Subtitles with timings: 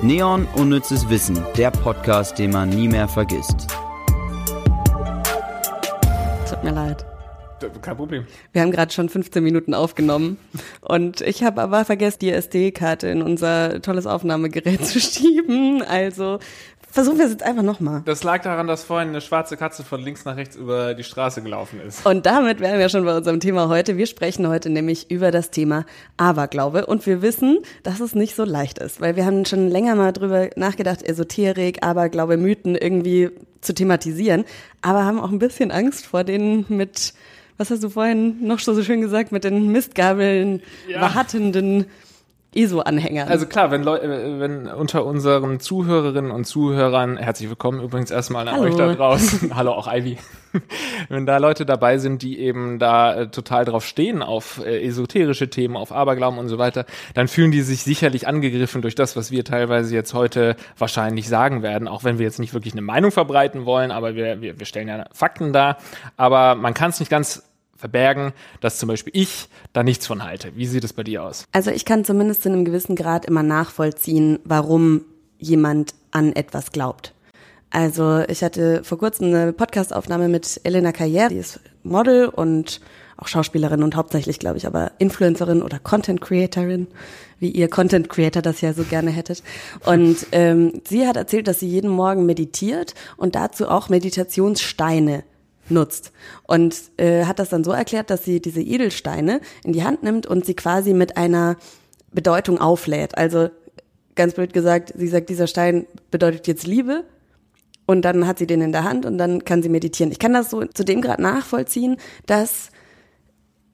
[0.00, 3.66] Neon Unnützes Wissen, der Podcast, den man nie mehr vergisst.
[6.48, 7.04] Tut mir leid.
[7.82, 8.24] Kein Problem.
[8.52, 10.38] Wir haben gerade schon 15 Minuten aufgenommen
[10.82, 15.82] und ich habe aber vergessen, die SD-Karte in unser tolles Aufnahmegerät zu schieben.
[15.82, 16.38] Also
[16.98, 18.02] versuchen wir es jetzt einfach nochmal.
[18.06, 21.42] Das lag daran, dass vorhin eine schwarze Katze von links nach rechts über die Straße
[21.42, 22.04] gelaufen ist.
[22.04, 23.96] Und damit wären wir schon bei unserem Thema heute.
[23.96, 26.86] Wir sprechen heute nämlich über das Thema Aberglaube.
[26.86, 30.12] Und wir wissen, dass es nicht so leicht ist, weil wir haben schon länger mal
[30.12, 33.30] drüber nachgedacht, Esoterik, Aberglaube, Mythen irgendwie
[33.60, 34.44] zu thematisieren,
[34.82, 37.14] aber haben auch ein bisschen Angst vor denen mit,
[37.58, 41.00] was hast du vorhin noch so schön gesagt, mit den Mistgabeln Ja.
[41.14, 41.86] wartenden
[42.58, 43.28] ESO-Anhängern.
[43.28, 48.48] Also klar, wenn, Leu äh, wenn unter unseren Zuhörerinnen und Zuhörern, herzlich willkommen übrigens erstmal
[48.48, 48.64] an Hallo.
[48.64, 50.18] euch da draußen, hallo auch Ivy,
[51.08, 55.48] wenn da Leute dabei sind, die eben da äh, total drauf stehen, auf äh, esoterische
[55.50, 56.84] Themen, auf Aberglauben und so weiter,
[57.14, 61.62] dann fühlen die sich sicherlich angegriffen durch das, was wir teilweise jetzt heute wahrscheinlich sagen
[61.62, 64.66] werden, auch wenn wir jetzt nicht wirklich eine Meinung verbreiten wollen, aber wir, wir, wir
[64.66, 65.78] stellen ja Fakten dar,
[66.16, 67.47] aber man kann es nicht ganz
[67.78, 70.54] verbergen, dass zum Beispiel ich da nichts von halte.
[70.56, 71.46] Wie sieht es bei dir aus?
[71.52, 75.04] Also ich kann zumindest in einem gewissen Grad immer nachvollziehen, warum
[75.38, 77.14] jemand an etwas glaubt.
[77.70, 82.80] Also ich hatte vor kurzem eine Podcastaufnahme mit Elena Carrière, die ist Model und
[83.18, 86.86] auch Schauspielerin und hauptsächlich, glaube ich, aber Influencerin oder Content Creatorin,
[87.38, 89.42] wie ihr Content Creator das ja so gerne hättet.
[89.84, 95.24] Und ähm, sie hat erzählt, dass sie jeden Morgen meditiert und dazu auch Meditationssteine
[95.70, 96.12] nutzt.
[96.46, 100.26] Und äh, hat das dann so erklärt, dass sie diese Edelsteine in die Hand nimmt
[100.26, 101.56] und sie quasi mit einer
[102.12, 103.16] Bedeutung auflädt.
[103.16, 103.50] Also
[104.14, 107.04] ganz blöd gesagt, sie sagt, dieser Stein bedeutet jetzt Liebe.
[107.86, 110.12] Und dann hat sie den in der Hand und dann kann sie meditieren.
[110.12, 111.96] Ich kann das so zu dem Grad nachvollziehen,
[112.26, 112.70] dass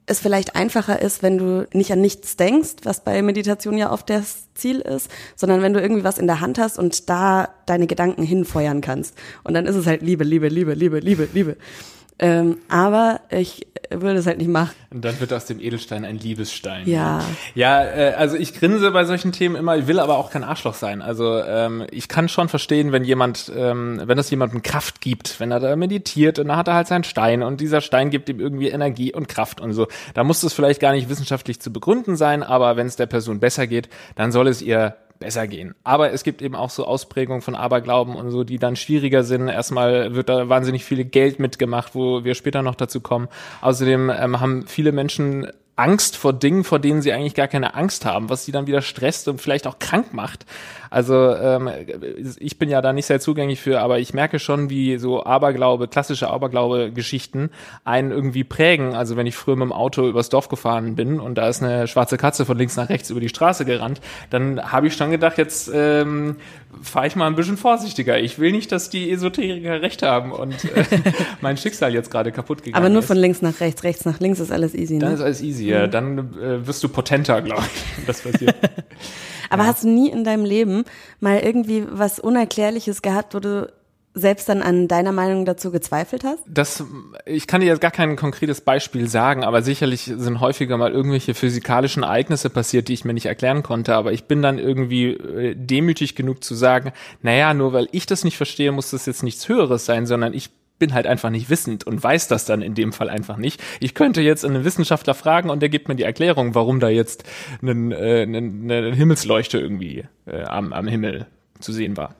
[0.07, 4.09] es vielleicht einfacher ist, wenn du nicht an nichts denkst, was bei Meditation ja oft
[4.09, 7.87] das Ziel ist, sondern wenn du irgendwie was in der Hand hast und da deine
[7.87, 9.15] Gedanken hinfeuern kannst.
[9.43, 11.57] Und dann ist es halt Liebe, Liebe, Liebe, Liebe, Liebe, Liebe.
[12.17, 14.73] Ähm, aber ich würde es halt nicht machen.
[14.91, 16.87] Und dann wird aus dem Edelstein ein Liebesstein.
[16.87, 17.21] Ja.
[17.53, 20.75] Ja, äh, also ich grinse bei solchen Themen immer, ich will aber auch kein Arschloch
[20.75, 21.01] sein.
[21.01, 25.51] Also ähm, ich kann schon verstehen, wenn jemand, ähm, wenn das jemandem Kraft gibt, wenn
[25.51, 28.39] er da meditiert und dann hat er halt seinen Stein und dieser Stein gibt ihm
[28.39, 29.87] irgendwie Energie und Kraft und so.
[30.13, 33.39] Da muss es vielleicht gar nicht wissenschaftlich zu begründen sein, aber wenn es der Person
[33.39, 35.75] besser geht, dann soll es ihr besser gehen.
[35.83, 39.47] Aber es gibt eben auch so Ausprägungen von Aberglauben und so, die dann schwieriger sind.
[39.47, 43.27] Erstmal wird da wahnsinnig viel Geld mitgemacht, wo wir später noch dazu kommen.
[43.61, 48.05] Außerdem ähm, haben viele Menschen Angst vor Dingen, vor denen sie eigentlich gar keine Angst
[48.05, 50.45] haben, was sie dann wieder stresst und vielleicht auch krank macht.
[50.95, 51.69] Also ähm,
[52.39, 55.89] ich bin ja da nicht sehr zugänglich für, aber ich merke schon, wie so Aberglaube,
[55.89, 57.49] klassische Aberglaube-Geschichten
[57.83, 58.95] einen irgendwie prägen.
[58.95, 61.89] Also wenn ich früher mit dem Auto übers Dorf gefahren bin und da ist eine
[61.89, 65.37] schwarze Katze von links nach rechts über die Straße gerannt, dann habe ich schon gedacht,
[65.37, 66.37] jetzt ähm,
[66.81, 68.17] fahre ich mal ein bisschen vorsichtiger.
[68.17, 70.85] Ich will nicht, dass die Esoteriker recht haben und äh,
[71.41, 73.07] mein Schicksal jetzt gerade kaputt gegangen Aber nur ist.
[73.07, 75.15] von links nach rechts, rechts nach links ist alles easy, Dann ne?
[75.15, 75.87] ist alles easy, ja.
[75.87, 78.05] Dann äh, wirst du potenter, glaube ich.
[78.05, 78.55] Das passiert.
[79.49, 80.85] Aber hast du nie in deinem Leben
[81.19, 83.71] mal irgendwie was Unerklärliches gehabt, wo du
[84.15, 86.39] selbst dann an deiner Meinung dazu gezweifelt hast?
[86.47, 86.83] Das,
[87.25, 91.33] ich kann dir jetzt gar kein konkretes Beispiel sagen, aber sicherlich sind häufiger mal irgendwelche
[91.33, 93.93] physikalischen Ereignisse passiert, die ich mir nicht erklären konnte.
[93.93, 98.23] Aber ich bin dann irgendwie äh, demütig genug zu sagen, naja, nur weil ich das
[98.23, 101.85] nicht verstehe, muss das jetzt nichts Höheres sein, sondern ich bin halt einfach nicht wissend
[101.87, 103.61] und weiß das dann in dem Fall einfach nicht.
[103.79, 107.23] Ich könnte jetzt einen Wissenschaftler fragen und der gibt mir die Erklärung, warum da jetzt
[107.61, 111.27] einen, äh, eine Himmelsleuchte irgendwie äh, am, am Himmel
[111.59, 112.15] zu sehen war.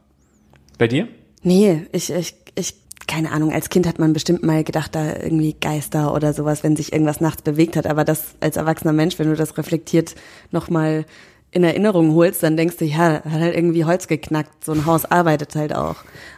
[0.77, 1.07] Bei dir?
[1.43, 2.75] Nee, ich, ich, ich,
[3.07, 6.75] keine Ahnung, als Kind hat man bestimmt mal gedacht, da irgendwie Geister oder sowas, wenn
[6.75, 7.87] sich irgendwas nachts bewegt hat.
[7.87, 10.15] Aber das als erwachsener Mensch, wenn du das reflektiert
[10.51, 11.05] nochmal
[11.51, 14.65] in Erinnerung holst, dann denkst du, ja, hat halt irgendwie Holz geknackt.
[14.65, 15.97] So ein Haus arbeitet halt auch.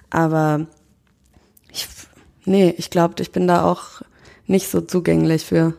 [0.10, 0.68] Aber
[2.48, 4.02] nee, ich glaube, ich bin da auch
[4.48, 5.74] nicht so zugänglich für.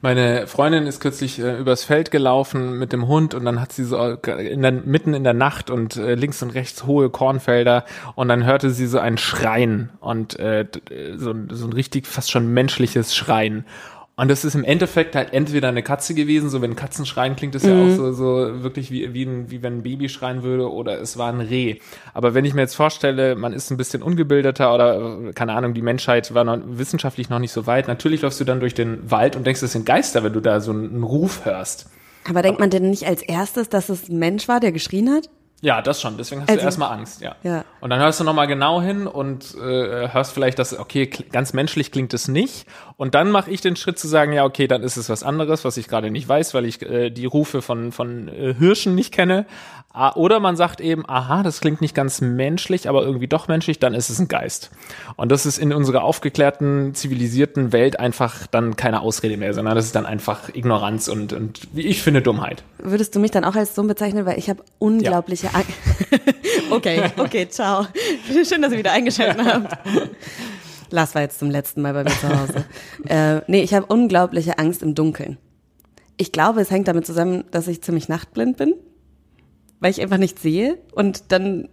[0.00, 3.82] Meine Freundin ist kürzlich äh, übers Feld gelaufen mit dem Hund und dann hat sie
[3.84, 7.84] so äh, in der, mitten in der Nacht und äh, links und rechts hohe Kornfelder
[8.14, 12.30] und dann hörte sie so ein Schreien und äh, d- so, so ein richtig fast
[12.30, 13.64] schon menschliches Schreien.
[14.18, 17.54] Und das ist im Endeffekt halt entweder eine Katze gewesen, so wenn Katzen schreien, klingt
[17.54, 20.72] es ja auch so, so wirklich wie, wie, ein, wie wenn ein Baby schreien würde,
[20.72, 21.76] oder es war ein Reh.
[22.14, 25.72] Aber wenn ich mir jetzt vorstelle, man ist ein bisschen ungebildeter oder, äh, keine Ahnung,
[25.72, 29.08] die Menschheit war noch, wissenschaftlich noch nicht so weit, natürlich läufst du dann durch den
[29.08, 31.86] Wald und denkst, es sind Geister, wenn du da so einen, einen Ruf hörst.
[32.28, 35.30] Aber denkt man denn nicht als erstes, dass es ein Mensch war, der geschrien hat?
[35.60, 36.16] Ja, das schon.
[36.16, 37.34] Deswegen hast Also- du erstmal Angst, ja.
[37.42, 37.64] Ja.
[37.80, 41.90] Und dann hörst du nochmal genau hin und äh, hörst vielleicht, dass, okay, ganz menschlich
[41.90, 42.66] klingt es nicht.
[42.96, 45.64] Und dann mache ich den Schritt zu sagen, ja, okay, dann ist es was anderes,
[45.64, 49.12] was ich gerade nicht weiß, weil ich äh, die Rufe von, von äh, Hirschen nicht
[49.12, 49.46] kenne.
[50.00, 53.80] Ah, Oder man sagt eben, aha, das klingt nicht ganz menschlich, aber irgendwie doch menschlich,
[53.80, 54.70] dann ist es ein Geist.
[55.16, 59.86] Und das ist in unserer aufgeklärten, zivilisierten Welt einfach dann keine Ausrede mehr, sondern das
[59.86, 62.62] ist dann einfach Ignoranz und, und wie ich finde, Dummheit.
[62.78, 65.72] Würdest du mich dann auch als dumm bezeichnen, weil ich habe unglaubliche Angst.
[66.70, 67.84] okay, okay, ciao.
[68.48, 69.78] Schön, dass ihr wieder eingeschaltet habt.
[70.90, 72.64] Lars war jetzt zum letzten Mal bei mir zu Hause.
[73.08, 75.38] äh, nee, ich habe unglaubliche Angst im Dunkeln.
[76.18, 78.74] Ich glaube, es hängt damit zusammen, dass ich ziemlich nachtblind bin,
[79.80, 81.68] weil ich einfach nichts sehe und dann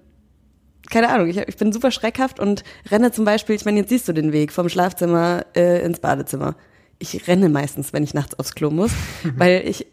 [0.90, 4.08] keine Ahnung, ich, ich bin super schreckhaft und renne zum Beispiel, ich meine, jetzt siehst
[4.08, 6.56] du den Weg vom Schlafzimmer äh, ins Badezimmer.
[7.00, 8.92] Ich renne meistens, wenn ich nachts aufs Klo muss,
[9.36, 9.88] weil ich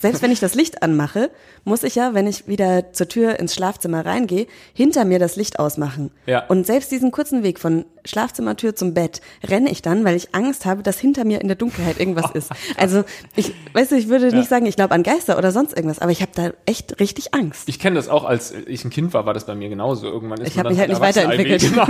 [0.00, 1.30] selbst wenn ich das Licht anmache,
[1.64, 5.58] muss ich ja, wenn ich wieder zur Tür ins Schlafzimmer reingehe, hinter mir das Licht
[5.58, 6.10] ausmachen.
[6.26, 6.46] Ja.
[6.46, 10.64] Und selbst diesen kurzen Weg von Schlafzimmertür zum Bett renne ich dann, weil ich Angst
[10.64, 12.50] habe, dass hinter mir in der Dunkelheit irgendwas ist.
[12.76, 13.04] Also
[13.36, 16.10] ich, weißt du, ich würde nicht sagen, ich glaube an Geister oder sonst irgendwas, aber
[16.10, 17.68] ich habe da echt richtig Angst.
[17.68, 20.06] Ich kenne das auch, als ich ein Kind war, war das bei mir genauso.
[20.06, 21.60] Irgendwann ist Ich man hab mich dann halt nicht weiterentwickelt.
[21.70, 21.86] Genau.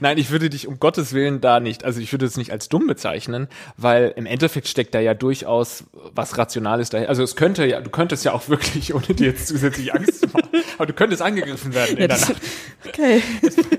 [0.00, 2.68] Nein, ich würde dich um Gottes Willen da nicht, also ich würde es nicht als
[2.68, 5.84] dumm bezeichnen, weil im Endeffekt steckt da ja durchaus
[6.14, 7.08] was Rationales daher.
[7.08, 10.26] Also es könnte ja, du könntest ja auch wirklich, ohne dir jetzt zusätzlich Angst zu
[10.28, 10.48] machen,
[10.78, 12.42] aber du könntest angegriffen werden in der das- Nacht.
[12.86, 13.22] Okay.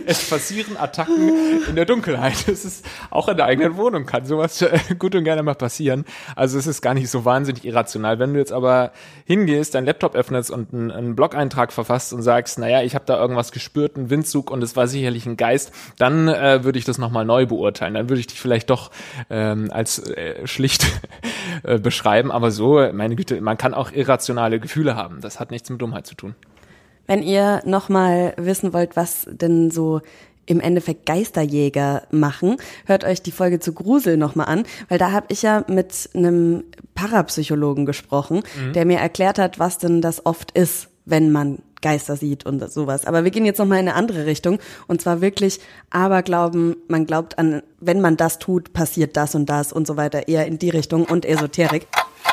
[0.07, 1.31] Es passieren Attacken
[1.69, 2.47] in der Dunkelheit.
[2.47, 6.06] Es ist auch in der eigenen Wohnung kann sowas äh, gut und gerne mal passieren.
[6.35, 8.17] Also es ist gar nicht so wahnsinnig irrational.
[8.19, 8.91] Wenn du jetzt aber
[9.25, 13.19] hingehst, deinen Laptop öffnest und einen, einen Blog-Eintrag verfasst und sagst, naja, ich habe da
[13.19, 16.97] irgendwas gespürt, einen Windzug und es war sicherlich ein Geist, dann äh, würde ich das
[16.97, 17.94] nochmal neu beurteilen.
[17.94, 18.89] Dann würde ich dich vielleicht doch
[19.29, 20.85] ähm, als äh, schlicht
[21.63, 22.31] äh, beschreiben.
[22.31, 25.22] Aber so, meine Güte, man kann auch irrationale Gefühle haben.
[25.22, 26.36] Das hat nichts mit Dummheit zu tun.
[27.07, 30.02] Wenn ihr nochmal wissen wollt, was denn so
[30.48, 35.28] im Endeffekt Geisterjäger machen, hört euch die Folge zu Grusel nochmal an, weil da habe
[35.30, 36.63] ich ja mit einem
[36.94, 38.44] Parapsychologen gesprochen,
[38.74, 43.06] der mir erklärt hat, was denn das oft ist, wenn man Geister sieht und sowas.
[43.06, 45.60] Aber wir gehen jetzt nochmal in eine andere Richtung und zwar wirklich
[45.92, 50.28] Aberglauben, man glaubt an, wenn man das tut, passiert das und das und so weiter,
[50.28, 51.88] eher in die Richtung und Esoterik.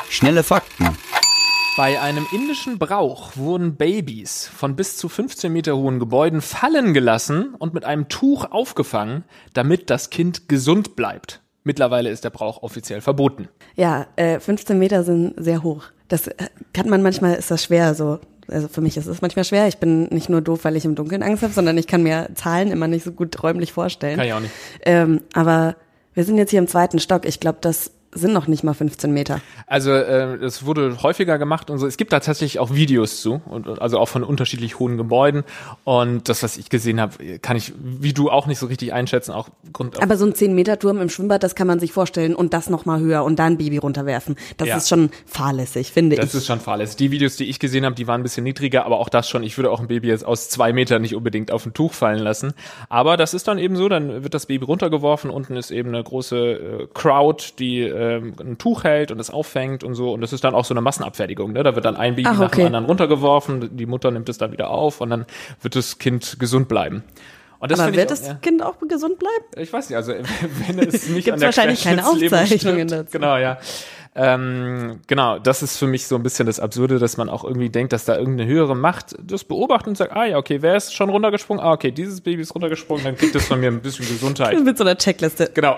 [0.09, 0.97] Schnelle Fakten.
[1.75, 7.55] Bei einem indischen Brauch wurden Babys von bis zu 15 Meter hohen Gebäuden fallen gelassen
[7.57, 9.23] und mit einem Tuch aufgefangen,
[9.53, 11.41] damit das Kind gesund bleibt.
[11.63, 13.49] Mittlerweile ist der Brauch offiziell verboten.
[13.75, 15.85] Ja, äh, 15 Meter sind sehr hoch.
[16.09, 16.35] Das äh,
[16.73, 18.19] kann man manchmal, ist das schwer so.
[18.47, 19.67] Also für mich ist es manchmal schwer.
[19.67, 22.29] Ich bin nicht nur doof, weil ich im Dunkeln Angst habe, sondern ich kann mir
[22.35, 24.17] Zahlen immer nicht so gut räumlich vorstellen.
[24.17, 24.53] Kann ich auch nicht.
[24.85, 25.75] Ähm, aber
[26.13, 27.25] wir sind jetzt hier im zweiten Stock.
[27.25, 29.41] Ich glaube, das sind noch nicht mal 15 Meter.
[29.67, 31.87] Also äh, es wurde häufiger gemacht und so.
[31.87, 35.43] Es gibt da tatsächlich auch Videos zu, und, also auch von unterschiedlich hohen Gebäuden.
[35.83, 39.31] Und das, was ich gesehen habe, kann ich, wie du auch nicht so richtig einschätzen.
[39.31, 40.01] Auch Grund.
[40.01, 42.99] Aber so ein 10-Meter-Turm im Schwimmbad, das kann man sich vorstellen und das noch mal
[42.99, 44.35] höher und da ein Baby runterwerfen.
[44.57, 44.77] Das Ja.
[44.77, 46.35] ist schon fahrlässig, finde Das ich.
[46.35, 46.97] ist schon fahrlässig.
[46.97, 49.43] Die Videos, die ich gesehen habe, die waren ein bisschen niedriger, aber auch das schon.
[49.43, 52.19] Ich würde auch ein Baby jetzt aus zwei Metern nicht unbedingt auf ein Tuch fallen
[52.19, 52.53] lassen.
[52.89, 55.29] Aber das ist dann eben so, dann wird das Baby runtergeworfen.
[55.29, 59.83] Unten ist eben eine große äh, Crowd, die ähm, ein Tuch hält und es auffängt
[59.83, 60.13] und so.
[60.13, 61.53] Und das ist dann auch so eine Massenabfertigung.
[61.53, 61.63] Ne?
[61.63, 62.61] Da wird dann ein Baby Ach, nach okay.
[62.61, 63.75] dem anderen runtergeworfen.
[63.77, 65.25] Die Mutter nimmt es dann wieder auf und dann
[65.61, 67.03] wird das Kind gesund bleiben.
[67.59, 68.33] Und das Aber wird ich das auch, ja.
[68.35, 69.45] Kind auch gesund bleiben?
[69.55, 70.13] Ich weiß nicht, also
[70.67, 73.11] wenn es nicht Gibt's an der wahrscheinlich keine Aufzeichnungen dazu.
[73.11, 73.57] Genau, ja.
[74.15, 77.69] Ähm, genau, das ist für mich so ein bisschen das Absurde, dass man auch irgendwie
[77.69, 80.93] denkt, dass da irgendeine höhere Macht das beobachtet und sagt, ah ja, okay, wer ist
[80.93, 81.63] schon runtergesprungen?
[81.63, 84.59] Ah, okay, dieses Baby ist runtergesprungen, dann kriegt es von mir ein bisschen Gesundheit.
[84.63, 85.49] Mit so einer Checkliste.
[85.53, 85.77] Genau.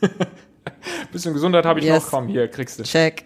[1.12, 2.04] bisschen Gesundheit habe ich Yes.
[2.04, 2.82] noch, komm, hier kriegst du.
[2.84, 3.24] Check.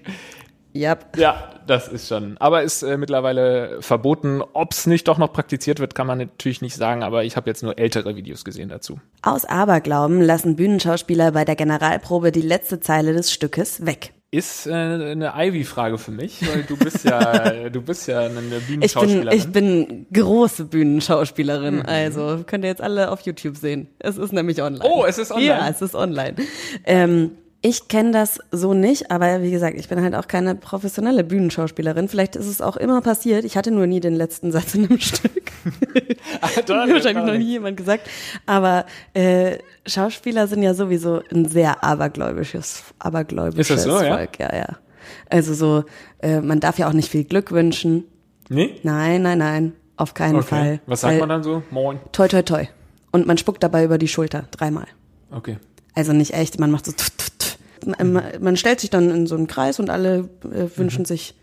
[0.74, 1.18] Yep.
[1.18, 2.36] Ja, das ist schon.
[2.38, 4.40] Aber ist äh, mittlerweile verboten.
[4.54, 7.50] Ob es nicht doch noch praktiziert wird, kann man natürlich nicht sagen, aber ich habe
[7.50, 8.98] jetzt nur ältere Videos gesehen dazu.
[9.20, 14.14] Aus Aberglauben lassen Bühnenschauspieler bei der Generalprobe die letzte Zeile des Stückes weg.
[14.30, 18.48] Ist äh, eine Ivy-Frage für mich, weil du bist ja, du bist ja eine Ich
[18.48, 19.38] bin, Bühnenschauspielerin.
[19.38, 23.88] ich bin große Bühnenschauspielerin, also könnt ihr jetzt alle auf YouTube sehen.
[23.98, 24.82] Es ist nämlich online.
[24.90, 25.46] Oh, es ist online?
[25.46, 26.36] Ja, es ist online.
[26.86, 27.32] Ähm,
[27.64, 32.08] ich kenne das so nicht, aber wie gesagt, ich bin halt auch keine professionelle Bühnenschauspielerin.
[32.08, 33.44] Vielleicht ist es auch immer passiert.
[33.44, 35.52] Ich hatte nur nie den letzten Satz in einem Stück.
[36.40, 38.08] Hat da- mir wahrscheinlich noch nie jemand gesagt.
[38.46, 44.16] Aber äh, Schauspieler sind ja sowieso ein sehr abergläubisches, abergläubisches Ist das so, ja?
[44.16, 44.38] Volk.
[44.40, 44.66] Ja, ja.
[45.30, 45.84] Also so,
[46.20, 48.04] äh, man darf ja auch nicht viel Glück wünschen.
[48.48, 48.80] Nee?
[48.82, 50.46] Nein, nein, nein, auf keinen Okay.
[50.46, 50.80] Fall.
[50.86, 51.62] Was sagt Weil- man dann so?
[51.70, 52.00] Moin.
[52.10, 52.66] Toi, toi, toi.
[53.12, 54.86] Und man spuckt dabei über die Schulter, dreimal.
[55.30, 55.58] Okay.
[55.94, 56.92] Also nicht echt, man macht so.
[56.92, 57.32] tut, tut.
[57.84, 61.34] Man, man stellt sich dann in so einen Kreis und alle äh, wünschen sich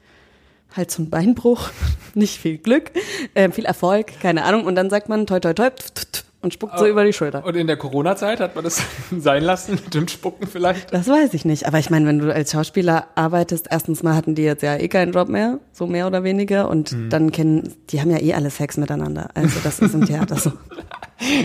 [0.75, 1.69] Hals- und Beinbruch,
[2.13, 2.91] nicht viel Glück,
[3.33, 4.65] äh, viel Erfolg, keine Ahnung.
[4.65, 5.69] Und dann sagt man toi, toi, toi.
[5.69, 6.23] tut, tut.
[6.41, 7.43] Und spuckt so über die Schulter.
[7.45, 8.81] Und in der Corona-Zeit hat man das
[9.17, 10.93] sein lassen mit dem Spucken vielleicht?
[10.93, 11.67] Das weiß ich nicht.
[11.67, 14.87] Aber ich meine, wenn du als Schauspieler arbeitest, erstens mal hatten die jetzt ja eh
[14.87, 16.69] keinen Job mehr, so mehr oder weniger.
[16.69, 17.09] Und Mhm.
[17.09, 19.29] dann kennen, die haben ja eh alle Sex miteinander.
[19.33, 20.51] Also das ist im Theater so.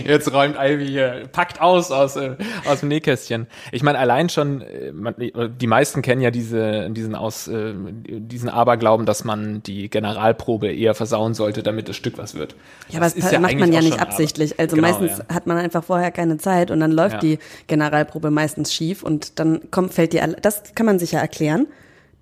[0.05, 2.35] Jetzt räumt Ivy hier, packt aus aus, äh,
[2.65, 3.47] aus dem Nähkästchen.
[3.73, 7.73] Ich meine, allein schon, äh, man, die meisten kennen ja diese, diesen aus, äh,
[8.05, 12.55] diesen Aberglauben, dass man die Generalprobe eher versauen sollte, damit das Stück was wird.
[12.87, 14.57] Ja, aber Das das ist macht man ja nicht absichtlich.
[14.57, 15.35] Also Genau, meistens ja.
[15.35, 17.19] hat man einfach vorher keine Zeit und dann läuft Ja.
[17.19, 21.67] die Generalprobe meistens schief und dann kommt, fällt die, das kann man sich ja erklären.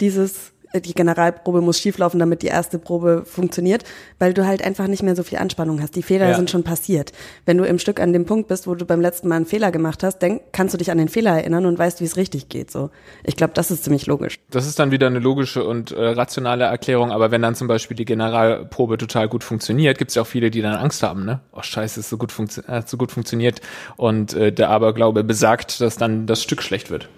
[0.01, 3.83] Dieses, die Generalprobe muss schieflaufen, damit die erste Probe funktioniert,
[4.19, 5.95] weil du halt einfach nicht mehr so viel Anspannung hast.
[5.95, 6.35] Die Fehler Ja.
[6.35, 7.11] sind schon passiert.
[7.45, 9.71] Wenn du im Stück an dem Punkt bist, wo du beim letzten Mal einen Fehler
[9.71, 12.49] gemacht hast, dann kannst du dich an den Fehler erinnern und weißt, wie es richtig
[12.49, 12.71] geht.
[12.71, 12.89] So,
[13.23, 14.39] ich glaube, das ist ziemlich logisch.
[14.49, 17.95] Das ist dann wieder eine logische und äh, rationale Erklärung, aber wenn dann zum Beispiel
[17.95, 21.41] die Generalprobe total gut funktioniert, gibt es ja auch viele, die dann Angst haben, ne?
[21.51, 23.61] Oh scheiße, es ist so gut, funktio äh, so gut funktioniert
[23.97, 27.09] und äh, der Aberglaube besagt, dass dann das Stück schlecht wird.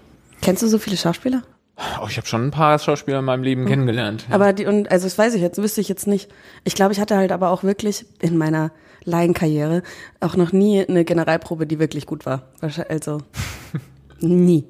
[0.41, 1.43] Kennst du so viele Schauspieler?
[1.77, 4.25] Oh, ich habe schon ein paar Schauspieler in meinem Leben kennengelernt.
[4.29, 6.29] Aber die, und also das weiß ich jetzt, wüsste ich jetzt nicht.
[6.63, 8.71] Ich glaube, ich hatte halt aber auch wirklich in meiner
[9.03, 9.83] Laienkarriere
[10.21, 12.43] auch noch nie eine Generalprobe, die wirklich gut war.
[12.61, 13.21] Also
[14.19, 14.65] nie.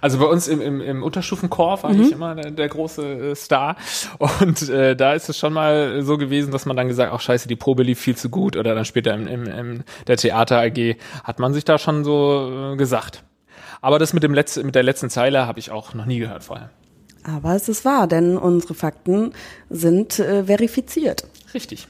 [0.00, 3.76] Also bei uns im, im, im Unterstufenchor war ich immer der, der große äh, Star.
[4.40, 7.48] Und äh, da ist es schon mal so gewesen, dass man dann gesagt, ach scheiße,
[7.48, 8.56] die Probe lief viel zu gut.
[8.56, 12.72] Oder dann später im, im, im der Theater AG hat man sich da schon so
[12.72, 13.24] äh, gesagt.
[13.80, 16.44] Aber das mit dem letzten, mit der letzten Zeile habe ich auch noch nie gehört
[16.44, 16.70] vorher.
[17.24, 19.32] Aber es ist wahr, denn unsere Fakten
[19.68, 21.26] sind äh, verifiziert.
[21.54, 21.88] Richtig.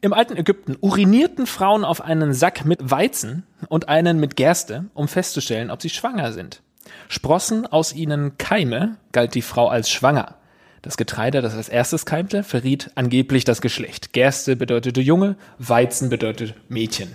[0.00, 5.08] Im alten Ägypten urinierten Frauen auf einen Sack mit Weizen und einen mit Gerste, um
[5.08, 6.62] festzustellen, ob sie schwanger sind.
[7.08, 10.36] Sprossen aus ihnen Keime, galt die Frau als schwanger.
[10.82, 14.12] Das Getreide, das als erstes keimte, verriet angeblich das Geschlecht.
[14.12, 17.14] Gerste bedeutete Junge, Weizen bedeutete Mädchen.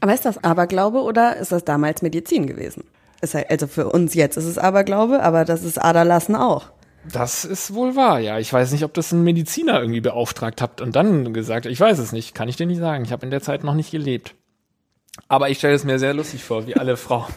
[0.00, 2.82] Aber ist das Aberglaube oder ist das damals Medizin gewesen?
[3.22, 6.66] Ist halt, also für uns jetzt ist es Aberglaube, aber das ist Aderlassen auch.
[7.10, 8.38] Das ist wohl wahr, ja.
[8.38, 11.98] Ich weiß nicht, ob das ein Mediziner irgendwie beauftragt habt und dann gesagt, ich weiß
[11.98, 13.04] es nicht, kann ich dir nicht sagen.
[13.04, 14.34] Ich habe in der Zeit noch nicht gelebt.
[15.28, 17.32] Aber ich stelle es mir sehr lustig vor, wie alle Frauen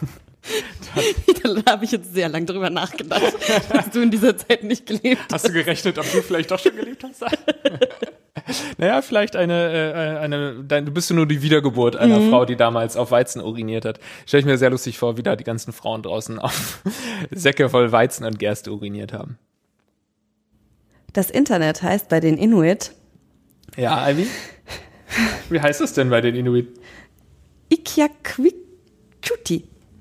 [1.64, 3.34] da habe ich jetzt sehr lang drüber nachgedacht,
[3.72, 5.32] dass du in dieser Zeit nicht gelebt hast.
[5.32, 7.24] Hast du gerechnet, ob du vielleicht doch schon gelebt hast?
[8.78, 12.96] naja, vielleicht eine, äh, eine dein, du bist nur die Wiedergeburt einer Frau, die damals
[12.96, 13.98] auf Weizen uriniert hat.
[14.26, 16.82] Stell ich mir sehr lustig vor, wie da die ganzen Frauen draußen auf
[17.30, 19.38] Säcke voll Weizen und Gerste uriniert haben.
[21.12, 22.92] Das Internet heißt bei den Inuit
[23.76, 24.26] Ja, Ivy?
[25.48, 26.68] Wie heißt es denn bei den Inuit?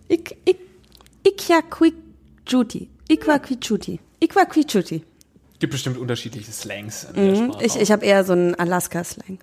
[0.09, 0.37] Ikyaquichuti.
[0.37, 0.57] Ik, ik,
[1.23, 2.89] Ikyaquichuti.
[3.07, 3.99] Ikwaquichuti.
[4.19, 5.03] Ikwaquichuti.
[5.59, 7.65] Gibt bestimmt unterschiedliche Slangs in der Sprache.
[7.65, 9.39] Ich, ich habe eher so einen Alaska-Slang.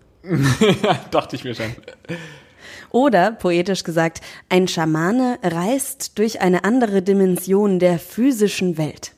[0.83, 1.75] ja, dachte ich mir schon.
[2.91, 9.13] Oder, poetisch gesagt, ein Schamane reist durch eine andere Dimension der physischen Welt.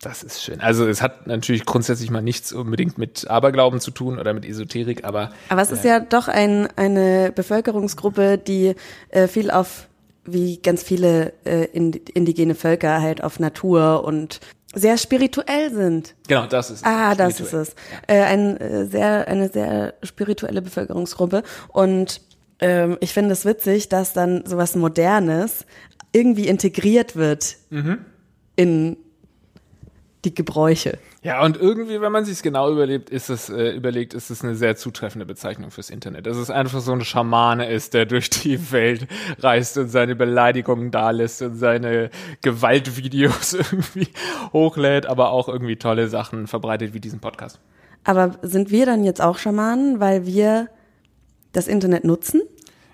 [0.00, 0.62] Das ist schön.
[0.62, 5.04] Also es hat natürlich grundsätzlich mal nichts unbedingt mit Aberglauben zu tun oder mit Esoterik,
[5.04, 8.74] aber Aber es ist ja doch ein, eine Bevölkerungsgruppe, die
[9.10, 9.88] äh, viel auf,
[10.32, 14.40] wie ganz viele äh, ind- indigene Völker, halt auf Natur und
[14.74, 16.14] sehr spirituell sind.
[16.28, 16.84] genau, das ist es.
[16.84, 17.74] Ah, das ist es.
[18.06, 21.42] Äh, ein, äh, sehr, eine sehr spirituelle Bevölkerungsgruppe.
[21.68, 22.20] Und
[22.60, 25.64] ähm, ich finde es witzig, dass dann sowas Modernes
[26.12, 27.98] irgendwie integriert wird Mhm.
[28.56, 28.96] in
[30.24, 30.98] die Gebräuche.
[31.22, 34.54] Ja, und irgendwie, wenn man sich genau überlebt, ist es, äh, überlegt, ist es eine
[34.54, 36.26] sehr zutreffende Bezeichnung fürs Internet.
[36.26, 39.06] Dass es einfach so ein Schamane ist, der durch die Welt
[39.38, 42.10] reist und seine Beleidigungen dalässt und seine
[42.42, 44.08] Gewaltvideos irgendwie
[44.52, 47.58] hochlädt, aber auch irgendwie tolle Sachen verbreitet wie diesen Podcast.
[48.04, 50.68] Aber sind wir dann jetzt auch Schamanen, weil wir
[51.52, 52.42] das Internet nutzen?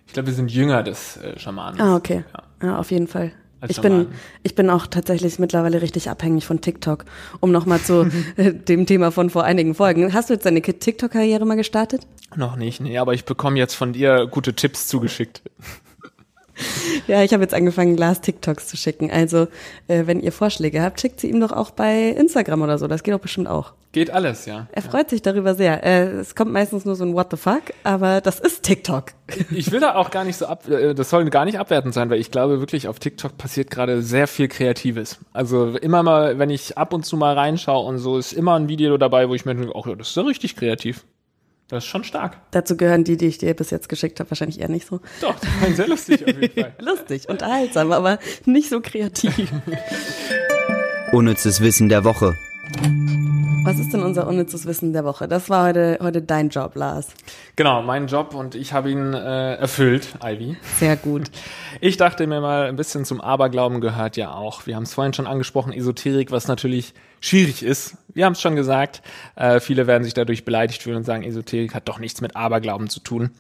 [0.07, 1.81] Ich glaube, wir sind jünger des äh, Schamanen.
[1.81, 2.25] Ah, okay.
[2.33, 2.69] Ja.
[2.69, 3.33] Ja, auf jeden Fall.
[3.69, 4.09] Ich bin,
[4.43, 7.05] ich bin auch tatsächlich mittlerweile richtig abhängig von TikTok.
[7.41, 8.07] Um nochmal zu
[8.37, 10.13] äh, dem Thema von vor einigen Folgen.
[10.13, 12.07] Hast du jetzt deine TikTok-Karriere mal gestartet?
[12.35, 15.43] Noch nicht, nee, aber ich bekomme jetzt von dir gute Tipps zugeschickt.
[17.07, 19.11] Ja, ich habe jetzt angefangen, Lars TikToks zu schicken.
[19.11, 19.49] Also,
[19.87, 22.89] äh, wenn ihr Vorschläge habt, schickt sie ihm doch auch bei Instagram oder so.
[22.89, 23.75] Das geht doch bestimmt auch.
[23.93, 24.67] Geht alles, ja.
[24.73, 25.85] Er freut sich darüber sehr.
[25.85, 29.13] Äh, es kommt meistens nur so ein What the fuck, aber das ist TikTok.
[29.51, 32.11] Ich will da auch gar nicht so ab, äh, das soll gar nicht abwertend sein,
[32.11, 35.19] weil ich glaube wirklich, auf TikTok passiert gerade sehr viel Kreatives.
[35.33, 38.69] Also immer mal, wenn ich ab und zu mal reinschaue und so, ist immer ein
[38.69, 41.05] Video dabei, wo ich mir denke, ach ja, das ist ja richtig kreativ.
[41.69, 42.37] Das ist schon stark.
[42.53, 45.01] Dazu gehören die, die ich dir bis jetzt geschickt habe, wahrscheinlich eher nicht so.
[45.21, 46.75] Doch, das war sehr lustig auf jeden Fall.
[46.81, 49.51] Lustig, unterhaltsam, aber nicht so kreativ.
[51.11, 52.37] Unnützes Wissen der Woche.
[53.65, 55.27] Was ist denn unser unnützes Wissen der Woche?
[55.27, 57.09] Das war heute, heute dein Job, Lars.
[57.57, 60.57] Genau, mein Job und ich habe ihn äh, erfüllt, Ivy.
[60.79, 61.33] Sehr gut.
[61.81, 64.69] Ich dachte mir mal, ein bisschen zum Aberglauben gehört ja auch.
[64.69, 67.97] Wir haben es vorhin schon angesprochen, Esoterik, was natürlich schwierig ist.
[68.15, 69.03] Wir haben es schon gesagt.
[69.35, 72.89] Äh, viele werden sich dadurch beleidigt fühlen und sagen, Esoterik hat doch nichts mit Aberglauben
[72.89, 73.31] zu tun.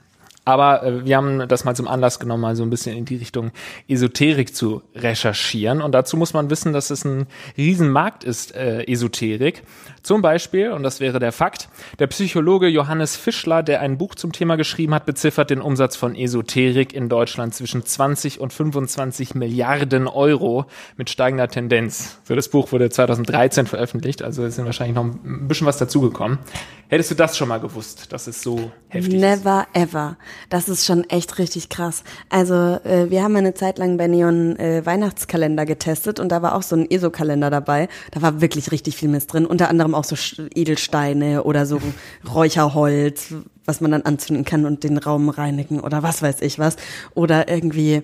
[0.46, 3.16] Aber äh, wir haben das mal zum Anlass genommen, mal so ein bisschen in die
[3.16, 3.50] Richtung
[3.88, 5.82] Esoterik zu recherchieren.
[5.82, 7.26] Und dazu muss man wissen, dass es ein
[7.58, 9.64] Riesenmarkt ist, äh, Esoterik.
[10.06, 14.30] Zum Beispiel, und das wäre der Fakt, der Psychologe Johannes Fischler, der ein Buch zum
[14.30, 20.06] Thema geschrieben hat, beziffert den Umsatz von Esoterik in Deutschland zwischen 20 und 25 Milliarden
[20.06, 22.20] Euro mit steigender Tendenz.
[22.22, 26.38] So, das Buch wurde 2013 veröffentlicht, also es sind wahrscheinlich noch ein bisschen was dazugekommen.
[26.88, 29.82] Hättest du das schon mal gewusst, dass es so heftig Never ist?
[29.82, 30.16] Ever.
[30.50, 32.04] Das ist schon echt richtig krass.
[32.28, 36.54] Also äh, wir haben eine Zeit lang bei Neon äh, Weihnachtskalender getestet und da war
[36.54, 37.88] auch so ein ESO-Kalender dabei.
[38.12, 39.46] Da war wirklich richtig viel Mist drin.
[39.46, 40.16] Unter anderem auch so
[40.54, 41.80] Edelsteine oder so
[42.32, 43.34] Räucherholz,
[43.64, 46.76] was man dann anzünden kann und den Raum reinigen oder was weiß ich was.
[47.14, 48.02] Oder irgendwie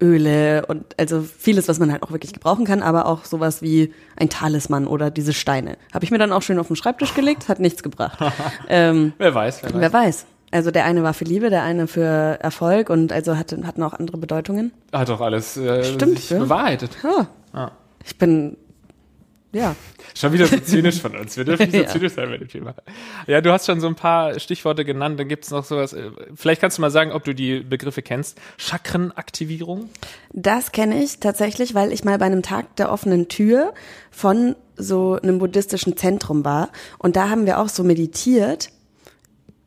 [0.00, 3.92] Öle und also vieles, was man halt auch wirklich gebrauchen kann, aber auch sowas wie
[4.16, 5.76] ein Talisman oder diese Steine.
[5.92, 8.18] Habe ich mir dann auch schön auf den Schreibtisch gelegt, hat nichts gebracht.
[8.68, 9.80] ähm, wer weiß, wer weiß.
[9.80, 10.26] Wer weiß.
[10.50, 13.92] Also der eine war für Liebe, der eine für Erfolg und also hatten, hatten auch
[13.92, 14.72] andere Bedeutungen.
[14.92, 16.38] Hat doch alles äh, Stimmt, sich ja.
[16.38, 16.96] bewahrheitet.
[17.02, 17.26] Ja.
[17.52, 17.70] Ah.
[18.04, 18.56] Ich bin
[19.54, 19.74] ja.
[20.14, 21.36] Schon wieder so zynisch von uns.
[21.36, 21.88] Wir dürfen nicht so ja.
[21.92, 22.74] zynisch sein bei dem Thema.
[23.26, 25.18] Ja, du hast schon so ein paar Stichworte genannt.
[25.18, 25.92] Dann gibt es noch sowas.
[25.92, 28.38] Äh, vielleicht kannst du mal sagen, ob du die Begriffe kennst.
[28.58, 29.88] Chakrenaktivierung?
[30.32, 33.72] Das kenne ich tatsächlich, weil ich mal bei einem Tag der offenen Tür
[34.10, 36.70] von so einem buddhistischen Zentrum war.
[36.98, 38.70] Und da haben wir auch so meditiert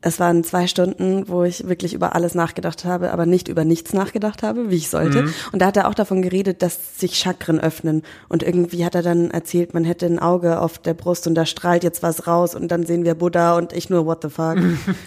[0.00, 3.92] es waren zwei Stunden, wo ich wirklich über alles nachgedacht habe, aber nicht über nichts
[3.92, 5.22] nachgedacht habe, wie ich sollte.
[5.22, 5.34] Mhm.
[5.52, 8.02] Und da hat er auch davon geredet, dass sich Chakren öffnen.
[8.28, 11.46] Und irgendwie hat er dann erzählt, man hätte ein Auge auf der Brust und da
[11.46, 14.56] strahlt jetzt was raus und dann sehen wir Buddha und ich nur, what the fuck.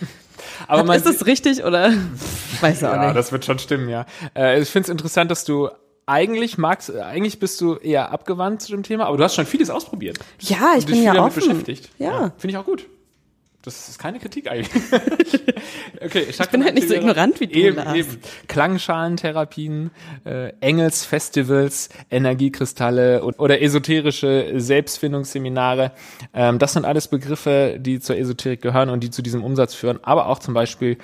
[0.68, 1.94] aber man, ist das richtig oder?
[2.62, 3.04] Weiß ja, auch nicht.
[3.04, 4.06] Ja, das wird schon stimmen, ja.
[4.36, 5.70] Äh, ich finde es interessant, dass du
[6.06, 9.70] eigentlich magst, eigentlich bist du eher abgewandt zu dem Thema, aber du hast schon vieles
[9.70, 10.20] ausprobiert.
[10.40, 11.40] Ja, ich bin ja offen.
[11.40, 11.90] beschäftigt.
[11.98, 12.10] Ja.
[12.10, 12.88] ja finde ich auch gut.
[13.64, 14.72] Das ist keine Kritik eigentlich.
[16.04, 17.96] okay, ich, ich bin halt nicht so ignorant wie du, eben, Lars.
[17.96, 18.20] Eben.
[18.48, 19.92] Klangschalenterapien,
[20.26, 25.92] äh, Engelsfestivals, Energiekristalle und, oder esoterische Selbstfindungsseminare.
[26.34, 30.00] Ähm, das sind alles Begriffe, die zur Esoterik gehören und die zu diesem Umsatz führen.
[30.02, 30.98] Aber auch zum Beispiel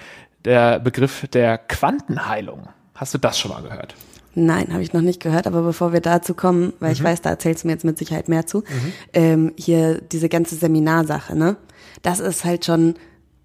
[0.43, 2.69] der Begriff der Quantenheilung.
[2.95, 3.93] Hast du das schon mal gehört?
[4.39, 6.93] Nein, habe ich noch nicht gehört, aber bevor wir dazu kommen, weil mhm.
[6.93, 8.93] ich weiß, da erzählst du mir jetzt mit Sicherheit mehr zu, mhm.
[9.13, 11.55] ähm, hier diese ganze Seminarsache, ne?
[12.01, 12.95] Das ist halt schon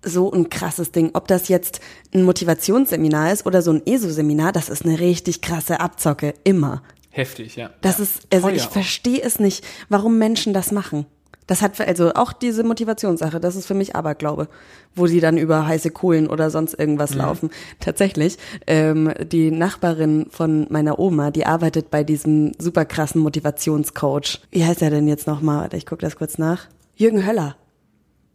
[0.05, 1.11] so ein krasses Ding.
[1.15, 1.81] Ob das jetzt
[2.15, 6.83] ein Motivationsseminar ist oder so ein ESO-Seminar, das ist eine richtig krasse Abzocke, immer.
[7.11, 7.71] Heftig, ja.
[7.83, 8.05] Das ja.
[8.05, 11.07] ist, also Feuer ich verstehe es nicht, warum Menschen das machen.
[11.47, 14.49] Das hat also auch diese Motivationssache, das ist für mich Aberglaube,
[14.95, 17.19] wo sie dann über heiße Kohlen oder sonst irgendwas mhm.
[17.19, 17.51] laufen.
[17.81, 24.41] Tatsächlich, ähm, die Nachbarin von meiner Oma, die arbeitet bei diesem super krassen Motivationscoach.
[24.51, 25.69] Wie heißt er denn jetzt nochmal?
[25.75, 26.69] Ich gucke das kurz nach.
[26.95, 27.57] Jürgen Höller.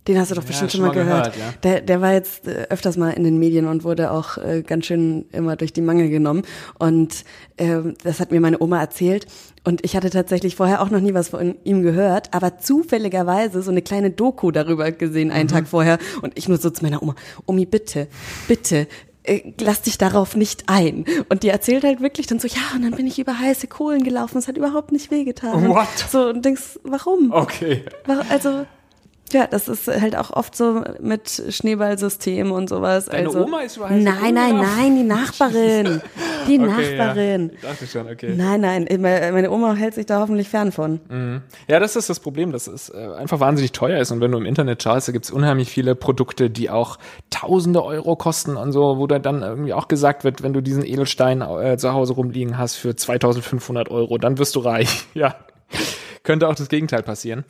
[0.08, 1.34] Den hast du doch ja, bestimmt schon mal gehört.
[1.34, 1.60] gehört ja.
[1.64, 4.86] der, der war jetzt äh, öfters mal in den Medien und wurde auch äh, ganz
[4.86, 6.44] schön immer durch die Mangel genommen.
[6.80, 7.26] Und
[7.58, 9.28] äh, das hat mir meine Oma erzählt.
[9.66, 13.70] Und ich hatte tatsächlich vorher auch noch nie was von ihm gehört, aber zufälligerweise so
[13.70, 15.52] eine kleine Doku darüber gesehen, einen mhm.
[15.52, 15.98] Tag vorher.
[16.22, 17.16] Und ich nur so zu meiner Oma,
[17.46, 18.08] Omi, bitte,
[18.48, 18.88] bitte,
[19.24, 21.04] äh, lass dich darauf nicht ein.
[21.28, 24.04] Und die erzählt halt wirklich dann so, ja, und dann bin ich über heiße Kohlen
[24.04, 25.68] gelaufen, es hat überhaupt nicht wehgetan.
[25.68, 25.88] What?
[26.10, 27.32] So, und denkst, warum?
[27.34, 27.84] Okay.
[28.30, 28.66] Also,
[29.34, 33.06] ja, das ist halt auch oft so mit Schneeballsystem und sowas.
[33.06, 36.02] Deine also, Oma ist über Nein, nein, nein, die Nachbarin.
[36.48, 37.50] Die okay, Nachbarin.
[37.50, 37.56] Ja.
[37.56, 38.34] Ich dachte schon, okay.
[38.34, 41.02] Nein, nein, meine Oma hält sich da hoffentlich fern von.
[41.10, 41.42] Mhm.
[41.68, 44.12] Ja, das ist das Problem, dass es äh, einfach wahnsinnig teuer ist.
[44.12, 48.16] Und wenn du im Internet schaust, da gibt's unheimlich viele Produkte, die auch tausende Euro
[48.16, 51.78] kosten und so, wo da dann irgendwie auch gesagt wird, wenn du diesen Edelstein äh,
[51.78, 55.06] zu Hause rumliegen hast für 2500 Euro, dann wirst du reich.
[55.14, 55.36] Ja.
[56.24, 57.44] Könnte auch das Gegenteil passieren.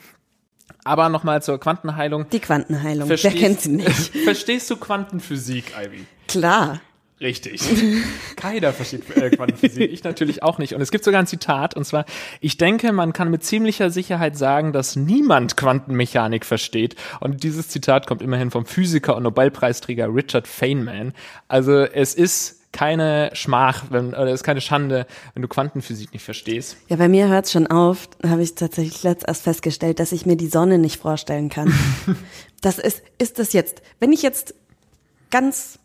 [0.84, 2.30] Aber nochmal zur Quantenheilung.
[2.30, 3.08] Die Quantenheilung.
[3.08, 4.18] Verstehst, Wer kennt sie nicht?
[4.24, 6.06] Verstehst du Quantenphysik, Ivy?
[6.28, 6.82] Klar.
[7.20, 7.62] Richtig.
[8.36, 9.92] Keiner versteht äh, Quantenphysik.
[9.92, 10.76] Ich natürlich auch nicht.
[10.76, 12.06] Und es gibt sogar ein Zitat, und zwar,
[12.42, 16.96] ich denke, man kann mit ziemlicher Sicherheit sagen, dass niemand Quantenmechanik versteht.
[17.20, 21.14] Und dieses Zitat kommt immerhin vom Physiker und Nobelpreisträger Richard Feynman.
[21.48, 26.78] Also es ist keine Schmach, wenn, oder ist keine Schande, wenn du Quantenphysik nicht verstehst.
[26.90, 30.26] Ja, bei mir hört es schon auf, habe ich tatsächlich letzt erst festgestellt, dass ich
[30.26, 31.74] mir die Sonne nicht vorstellen kann.
[32.62, 34.54] das ist, ist das jetzt, wenn ich jetzt
[35.30, 35.80] ganz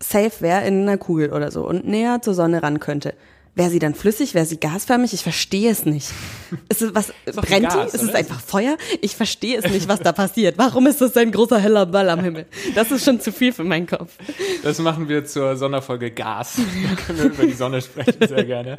[0.00, 3.14] safe wäre in einer Kugel oder so und näher zur Sonne ran könnte,
[3.54, 4.32] Wäre sie dann flüssig?
[4.32, 5.12] Wäre sie gasförmig?
[5.12, 6.10] Ich verstehe es nicht.
[6.70, 7.96] Ist es was, Ist brennt Gas, die?
[7.98, 8.78] Ist es einfach Feuer?
[9.02, 10.56] Ich verstehe es nicht, was da passiert.
[10.56, 12.46] Warum ist das ein großer heller Ball am Himmel?
[12.74, 14.16] Das ist schon zu viel für meinen Kopf.
[14.62, 16.60] Das machen wir zur Sonderfolge Gas.
[16.82, 18.76] Da können wir über die Sonne sprechen, sehr gerne.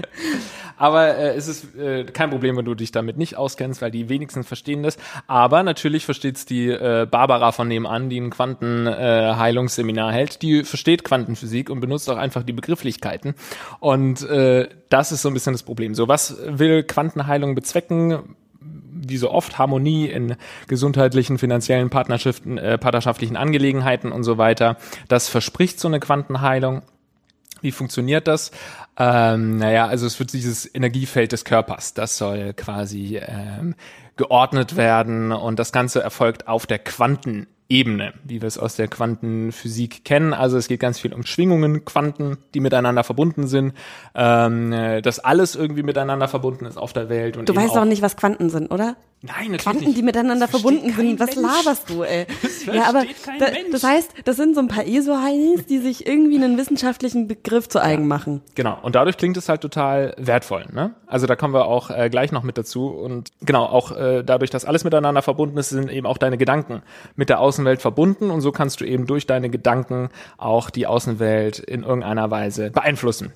[0.77, 4.09] Aber äh, es ist äh, kein Problem, wenn du dich damit nicht auskennst, weil die
[4.09, 4.97] wenigsten verstehen das.
[5.27, 10.41] Aber natürlich versteht's die äh, Barbara von nebenan, die ein Quantenheilungsseminar äh, hält.
[10.41, 13.35] Die versteht Quantenphysik und benutzt auch einfach die Begrifflichkeiten.
[13.79, 14.27] Und
[14.89, 15.95] das ist so ein bisschen das Problem.
[15.95, 18.35] So, was will Quantenheilung bezwecken?
[19.05, 20.35] wie so oft Harmonie in
[20.67, 24.77] gesundheitlichen, finanziellen, Partnerschaften, äh, partnerschaftlichen Angelegenheiten und so weiter.
[25.07, 26.83] Das verspricht so eine Quantenheilung.
[27.61, 28.51] Wie funktioniert das?
[28.97, 33.75] Ähm, naja, also es wird dieses Energiefeld des Körpers, das soll quasi ähm,
[34.17, 36.79] geordnet werden und das Ganze erfolgt auf der
[37.73, 40.33] Quantenebene, wie wir es aus der Quantenphysik kennen.
[40.33, 43.73] Also es geht ganz viel um Schwingungen, Quanten, die miteinander verbunden sind,
[44.13, 47.35] ähm, äh, dass alles irgendwie miteinander verbunden ist auf der Welt.
[47.37, 48.95] Und Du weißt auch, doch nicht, was Quanten sind, oder?
[49.25, 49.97] Nein, natürlich Quanten, nicht.
[49.97, 51.17] die miteinander Das verbunden sind.
[51.17, 51.47] Was Mensch.
[51.47, 52.25] laberst du, ey?
[52.65, 53.03] Das ja, aber
[53.39, 57.69] da, das heißt, das sind so ein paar ESO-Heinis, die sich irgendwie einen wissenschaftlichen Begriff
[57.69, 58.41] zu eigen machen.
[58.55, 60.65] Genau, und dadurch klingt es halt total wertvoll.
[60.73, 60.93] Ne?
[61.07, 62.87] Also da kommen wir auch äh, gleich noch mit dazu.
[62.87, 66.81] Und genau, auch äh, dadurch, dass alles miteinander verbunden ist, sind eben auch deine Gedanken
[67.15, 68.29] mit der Außenwelt verbunden.
[68.29, 73.31] Und so kannst du eben durch deine Gedanken auch die Außenwelt in irgendeiner Weise beeinflussen.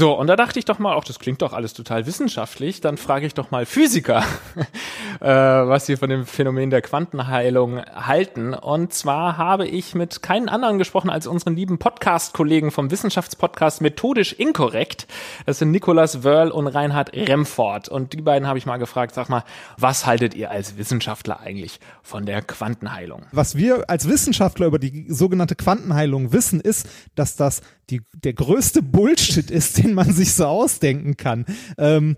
[0.00, 2.96] So, und da dachte ich doch mal, auch das klingt doch alles total wissenschaftlich, dann
[2.96, 4.24] frage ich doch mal Physiker,
[5.20, 8.54] äh, was sie von dem Phänomen der Quantenheilung halten.
[8.54, 14.32] Und zwar habe ich mit keinen anderen gesprochen als unseren lieben Podcast-Kollegen vom Wissenschaftspodcast Methodisch
[14.32, 15.06] Inkorrekt.
[15.44, 17.90] Das sind Nicolas Wörl und Reinhard Remford.
[17.90, 19.44] Und die beiden habe ich mal gefragt, sag mal,
[19.76, 23.26] was haltet ihr als Wissenschaftler eigentlich von der Quantenheilung?
[23.32, 27.60] Was wir als Wissenschaftler über die sogenannte Quantenheilung wissen, ist, dass das
[27.90, 31.46] die, der größte Bullshit ist, den man sich so ausdenken kann.
[31.78, 32.16] Ähm,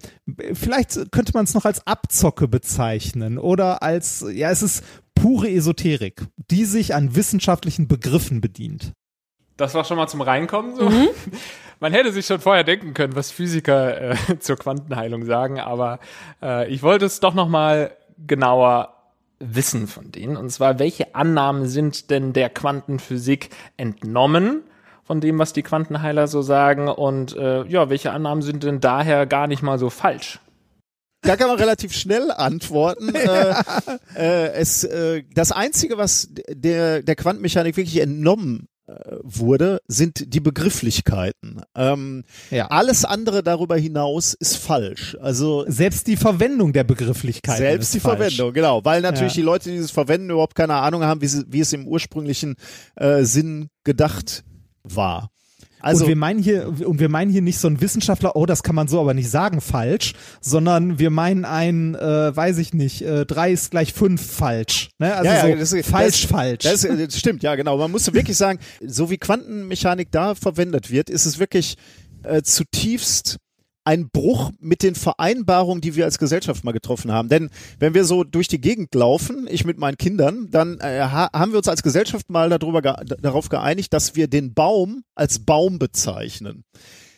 [0.53, 6.23] vielleicht könnte man es noch als Abzocke bezeichnen oder als, ja, es ist pure Esoterik,
[6.51, 8.93] die sich an wissenschaftlichen Begriffen bedient.
[9.57, 10.91] Das war schon mal zum Reinkommen so.
[11.81, 15.99] Man hätte sich schon vorher denken können, was Physiker äh, zur Quantenheilung sagen, aber
[16.41, 18.95] äh, ich wollte es doch noch mal genauer
[19.41, 20.37] wissen von denen.
[20.37, 24.63] Und zwar, welche Annahmen sind denn der Quantenphysik entnommen
[25.05, 26.89] von dem, was die Quantenheiler so sagen?
[26.89, 30.39] Und äh, ja, welche Annahmen sind denn daher gar nicht mal so falsch?
[31.25, 33.15] Da kann man relativ schnell antworten.
[33.15, 33.55] äh,
[34.17, 40.41] äh, es, äh, das Einzige, was der, der Quantenmechanik wirklich entnommen äh, wurde, sind die
[40.41, 41.63] Begrifflichkeiten.
[41.77, 42.67] Ähm, Ja.
[42.67, 45.17] Alles andere darüber hinaus ist falsch.
[45.21, 48.19] Also Selbst die Verwendung der Begrifflichkeiten selbst ist die falsch.
[48.19, 48.85] Verwendung, genau.
[48.85, 49.41] Weil natürlich Ja.
[49.43, 52.57] die Leute, die es verwenden, überhaupt keine Ahnung haben, wie, sie, wie es im ursprünglichen
[52.97, 54.43] äh, Sinn gedacht
[54.85, 55.31] war.
[55.85, 58.63] Also und wir meinen hier und wir meinen hier nicht so ein Wissenschaftler, oh, das
[58.63, 63.03] kann man so aber nicht sagen, falsch, sondern wir meinen ein, äh, weiß ich nicht,
[63.03, 64.91] äh, drei ist gleich fünf falsch.
[65.01, 65.13] Ne?
[65.13, 66.63] Also Ja, ja, so das ist- falsch, das- falsch.
[66.65, 67.79] Das, das stimmt, ja, genau.
[67.79, 71.77] Man musste wirklich sagen, so wie Quantenmechanik da verwendet wird, ist es wirklich
[72.23, 73.39] äh, zutiefst
[73.85, 77.29] ein Bruch mit den Vereinbarungen, die wir als Gesellschaft mal getroffen haben.
[77.29, 81.31] Denn wenn wir so durch die Gegend laufen, ich mit meinen Kindern, dann äh, ha
[81.33, 85.41] haben wir uns als Gesellschaft mal darüber ge darauf geeinigt, dass wir den Baum als
[85.41, 86.65] Baum bezeichnen.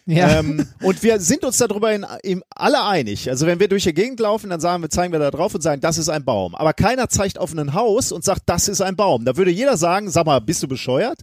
[0.06, 0.40] Ja.
[0.40, 3.30] Ähm, und wir sind uns darüber in, in alle einig.
[3.30, 5.62] Also wenn wir durch die Gegend laufen, dann sagen wir, zeigen wir da drauf und
[5.62, 6.54] sagen, das ist ein Baum.
[6.54, 9.24] Aber keiner zeigt auf ein Haus und sagt, das ist ein Baum.
[9.24, 11.18] Da würde jeder sagen, sag mal, bist du bescheuert?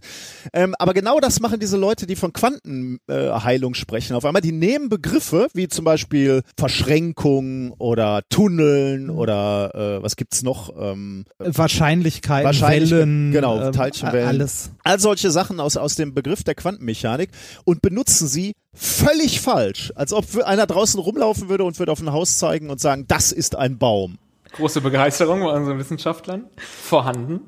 [0.52, 4.14] Ähm, aber genau das machen diese Leute, die von Quantenheilung äh, sprechen.
[4.16, 10.42] Auf einmal, die nehmen Begriffe wie zum Beispiel Verschränkung oder Tunneln oder äh, was gibt's
[10.42, 10.72] noch?
[10.76, 14.28] Ähm, Wahrscheinlichkeiten, Wahrscheinlich- Wellen, genau, ähm, Teilchenwellen.
[14.28, 14.70] alles.
[14.82, 17.30] all solche Sachen aus, aus dem Begriff der Quantenmechanik
[17.64, 19.92] und benutzen sie völlig falsch.
[19.94, 23.32] Als ob einer draußen rumlaufen würde und würde auf ein Haus zeigen und sagen, das
[23.32, 24.18] ist ein Baum.
[24.52, 27.40] Große Begeisterung bei unseren Wissenschaftlern vorhanden.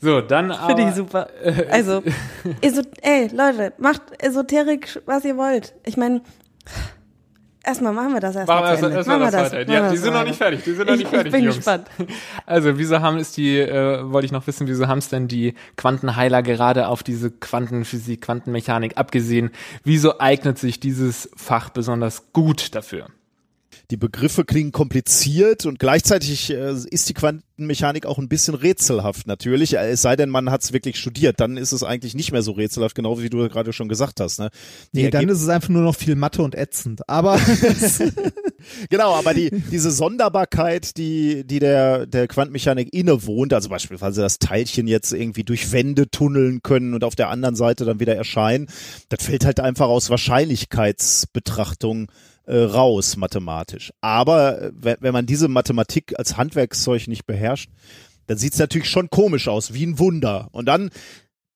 [0.00, 0.76] So, dann aber...
[0.76, 1.28] Finde ich super.
[1.70, 2.02] Also,
[3.02, 5.74] ey, Leute, macht Esoterik, was ihr wollt.
[5.84, 6.22] Ich meine,
[7.64, 8.96] erstmal machen wir das erstmal Machen das, Ende.
[8.96, 9.52] erstmal Machen das wir das.
[9.52, 9.64] weiter.
[9.66, 10.28] Machen Ja, die das sind noch weiter.
[10.28, 11.56] nicht fertig, die sind noch Ich, nicht fertig, ich bin Jungs.
[11.56, 11.86] gespannt.
[12.46, 15.54] Also, wieso haben es die, äh, wollte ich noch wissen, wieso haben es denn die
[15.76, 19.50] Quantenheiler gerade auf diese Quantenphysik, Quantenmechanik abgesehen?
[19.84, 23.06] Wieso eignet sich dieses Fach besonders gut dafür?
[23.90, 29.76] Die Begriffe klingen kompliziert und gleichzeitig äh, ist die Quantenmechanik auch ein bisschen rätselhaft natürlich.
[29.76, 32.42] Äh, es sei denn, man hat es wirklich studiert, dann ist es eigentlich nicht mehr
[32.42, 34.40] so rätselhaft, genau wie du gerade schon gesagt hast.
[34.40, 34.50] Ne?
[34.92, 37.08] Die nee, dann ist es einfach nur noch viel Mathe und ätzend.
[37.08, 37.40] Aber
[38.90, 44.86] genau, aber die diese Sonderbarkeit, die die der der Quantenmechanik innewohnt, also beispielsweise das Teilchen
[44.86, 48.66] jetzt irgendwie durch Wände tunneln können und auf der anderen Seite dann wieder erscheinen,
[49.08, 52.10] das fällt halt einfach aus Wahrscheinlichkeitsbetrachtung
[52.48, 53.92] äh, raus mathematisch.
[54.00, 57.70] Aber äh, wenn man diese Mathematik als Handwerkszeug nicht beherrscht,
[58.26, 60.48] dann sieht es natürlich schon komisch aus, wie ein Wunder.
[60.52, 60.90] Und dann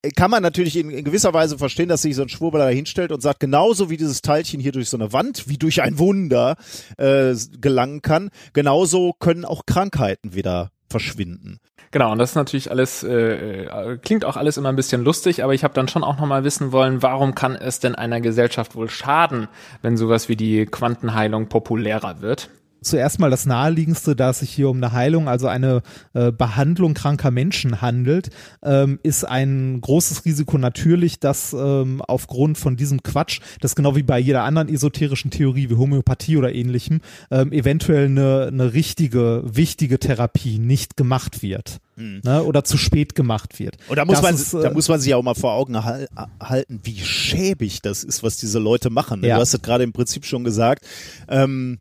[0.02, 2.68] äh, kann man natürlich in, in, gewisser Weise verstehen, dass sich so ein Schwurbel da
[2.68, 5.98] hinstellt und sagt, genauso wie dieses Teilchen hier durch so eine Wand, wie durch ein
[5.98, 6.56] Wunder
[6.98, 11.58] äh, gelangen kann, genauso können auch Krankheiten wieder verschwinden.
[11.92, 15.44] Genau, und das ist natürlich alles, äh, äh, klingt auch alles immer ein bisschen lustig,
[15.44, 18.74] aber ich habe dann schon auch nochmal wissen wollen, warum kann es denn einer Gesellschaft
[18.74, 19.46] wohl schaden,
[19.82, 22.48] wenn sowas wie die Quantenheilung populärer wird?
[22.82, 25.82] Zuerst mal das naheliegendste, da es sich hier um eine Heilung, also eine
[26.14, 28.30] äh, Behandlung kranker Menschen handelt,
[28.62, 34.02] ähm, ist ein großes Risiko natürlich, dass ähm, aufgrund von diesem Quatsch, das genau wie
[34.02, 39.98] bei jeder anderen esoterischen Theorie wie Homöopathie oder ähnlichem, ähm, eventuell eine, eine richtige, wichtige
[39.98, 41.80] Therapie nicht gemacht wird.
[41.96, 42.22] Hm.
[42.24, 43.76] Ne, oder zu spät gemacht wird.
[43.88, 46.80] Und da muss, man, ist, da äh, muss man sich auch mal vor Augen halten,
[46.82, 49.20] wie schäbig das ist, was diese Leute machen.
[49.20, 49.28] Ne?
[49.28, 49.34] Ja.
[49.36, 50.86] Du hast es gerade im Prinzip schon gesagt.
[51.28, 51.80] Ähm,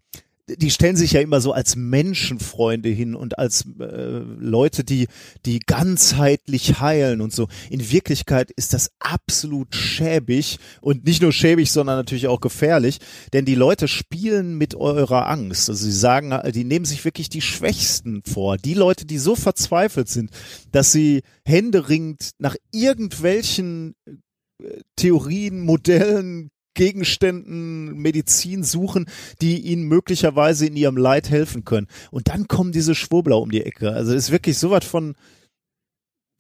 [0.57, 5.07] die stellen sich ja immer so als Menschenfreunde hin und als äh, Leute, die
[5.45, 7.47] die ganzheitlich heilen und so.
[7.69, 12.99] In Wirklichkeit ist das absolut schäbig und nicht nur schäbig, sondern natürlich auch gefährlich,
[13.33, 15.69] denn die Leute spielen mit eurer Angst.
[15.69, 20.09] Also sie sagen, die nehmen sich wirklich die Schwächsten vor, die Leute, die so verzweifelt
[20.09, 20.31] sind,
[20.71, 29.07] dass sie händeringend nach irgendwelchen äh, Theorien, Modellen, Gegenständen, Medizin suchen,
[29.41, 31.87] die ihnen möglicherweise in ihrem Leid helfen können.
[32.11, 33.91] Und dann kommen diese Schwurbler um die Ecke.
[33.91, 35.15] Also ist wirklich so was von,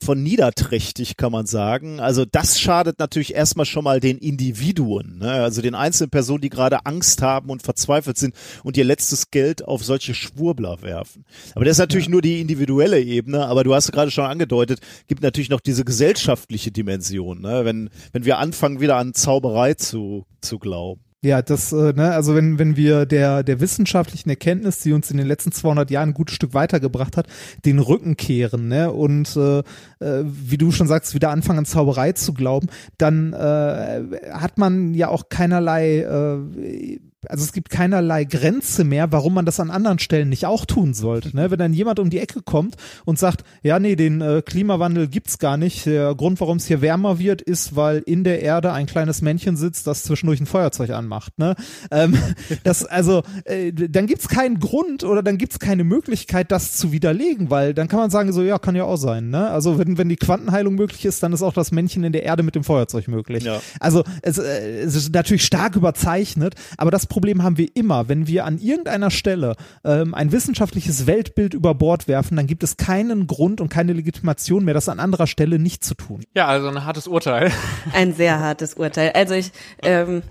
[0.03, 1.99] von niederträchtig, kann man sagen.
[1.99, 5.31] Also das schadet natürlich erstmal schon mal den Individuen, ne?
[5.31, 9.63] also den einzelnen Personen, die gerade Angst haben und verzweifelt sind und ihr letztes Geld
[9.65, 11.25] auf solche Schwurbler werfen.
[11.55, 12.11] Aber das ist natürlich ja.
[12.11, 16.71] nur die individuelle Ebene, aber du hast gerade schon angedeutet, gibt natürlich noch diese gesellschaftliche
[16.71, 17.65] Dimension, ne?
[17.65, 21.01] wenn, wenn wir anfangen, wieder an Zauberei zu, zu glauben.
[21.23, 25.17] Ja, das, äh, ne, also wenn, wenn wir der, der wissenschaftlichen Erkenntnis, die uns in
[25.17, 27.27] den letzten 200 Jahren ein gutes Stück weitergebracht hat,
[27.63, 29.59] den Rücken kehren, ne, und äh,
[29.99, 34.95] äh, wie du schon sagst, wieder anfangen an Zauberei zu glauben, dann äh, hat man
[34.95, 39.99] ja auch keinerlei äh, also es gibt keinerlei Grenze mehr, warum man das an anderen
[39.99, 41.35] Stellen nicht auch tun sollte.
[41.35, 41.51] Ne?
[41.51, 45.37] Wenn dann jemand um die Ecke kommt und sagt, ja, nee, den äh, Klimawandel gibt's
[45.37, 45.85] gar nicht.
[45.85, 49.55] Der Grund, warum es hier wärmer wird, ist, weil in der Erde ein kleines Männchen
[49.55, 51.37] sitzt, das zwischendurch ein Feuerzeug anmacht.
[51.37, 51.55] Ne?
[51.91, 52.17] Ähm,
[52.63, 57.51] das, also, äh, dann gibt's keinen Grund oder dann gibt's keine Möglichkeit, das zu widerlegen,
[57.51, 59.29] weil dann kann man sagen, so, ja, kann ja auch sein.
[59.29, 59.47] Ne?
[59.49, 62.41] Also wenn, wenn die Quantenheilung möglich ist, dann ist auch das Männchen in der Erde
[62.41, 63.43] mit dem Feuerzeug möglich.
[63.43, 63.61] Ja.
[63.79, 68.07] Also es, äh, es ist natürlich stark überzeichnet, aber das Problem haben wir immer.
[68.07, 72.77] Wenn wir an irgendeiner Stelle ähm, ein wissenschaftliches Weltbild über Bord werfen, dann gibt es
[72.77, 76.23] keinen Grund und keine Legitimation mehr, das an anderer Stelle nicht zu tun.
[76.33, 77.51] Ja, also ein hartes Urteil.
[77.93, 79.11] Ein sehr hartes Urteil.
[79.11, 79.51] Also ich,
[79.83, 80.21] ähm,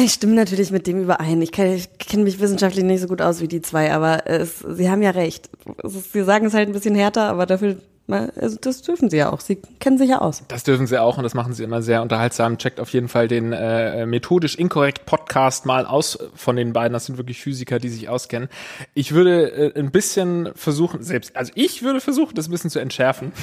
[0.00, 1.42] ich stimme natürlich mit dem überein.
[1.42, 1.80] Ich, kenne
[2.18, 5.50] mich wissenschaftlich nicht so gut aus wie die zwei, aber es, sie haben ja recht.
[5.82, 7.78] Ist, sie sagen es halt ein bisschen härter, aber dafür
[8.12, 9.40] also das dürfen sie ja auch.
[9.40, 10.42] Sie kennen sich ja aus.
[10.48, 12.58] Das dürfen sie auch und das machen sie immer sehr unterhaltsam.
[12.58, 16.92] Checkt auf jeden Fall den äh, methodisch inkorrekt Podcast mal aus von den beiden.
[16.92, 18.48] Das sind wirklich Physiker, die sich auskennen.
[18.94, 22.78] Ich würde äh, ein bisschen versuchen, selbst, also ich würde versuchen, das ein bisschen zu
[22.78, 23.32] entschärfen.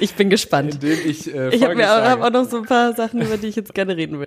[0.00, 0.74] Ich bin gespannt.
[0.74, 3.36] Indem ich äh, ich habe mir auch, hab auch noch so ein paar Sachen, über
[3.36, 4.26] die ich jetzt gerne reden will.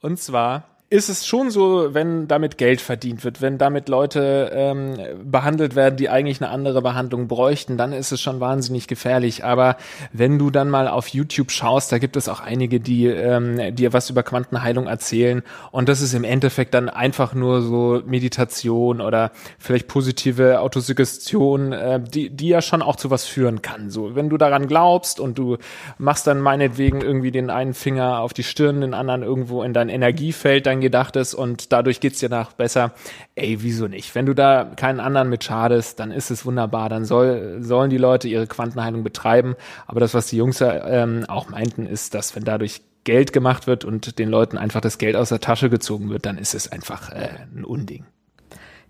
[0.00, 4.98] Und zwar ist es schon so, wenn damit Geld verdient wird, wenn damit Leute ähm,
[5.22, 9.44] behandelt werden, die eigentlich eine andere Behandlung bräuchten, dann ist es schon wahnsinnig gefährlich.
[9.44, 9.76] Aber
[10.12, 13.92] wenn du dann mal auf YouTube schaust, da gibt es auch einige, die ähm, dir
[13.92, 19.30] was über Quantenheilung erzählen und das ist im Endeffekt dann einfach nur so Meditation oder
[19.60, 23.90] vielleicht positive Autosuggestion, äh, die, die ja schon auch zu was führen kann.
[23.90, 25.56] So, wenn du daran glaubst und du
[25.98, 29.88] machst dann meinetwegen irgendwie den einen Finger auf die Stirn, den anderen irgendwo in dein
[29.88, 32.92] Energiefeld, dann gedacht ist und dadurch geht's dir nach besser.
[33.34, 34.14] Ey, wieso nicht?
[34.14, 36.88] Wenn du da keinen anderen mit schadest, dann ist es wunderbar.
[36.88, 39.56] Dann soll, sollen die Leute ihre Quantenheilung betreiben.
[39.86, 43.84] Aber das, was die Jungs ähm, auch meinten, ist, dass wenn dadurch Geld gemacht wird
[43.84, 47.10] und den Leuten einfach das Geld aus der Tasche gezogen wird, dann ist es einfach
[47.10, 48.04] äh, ein Unding.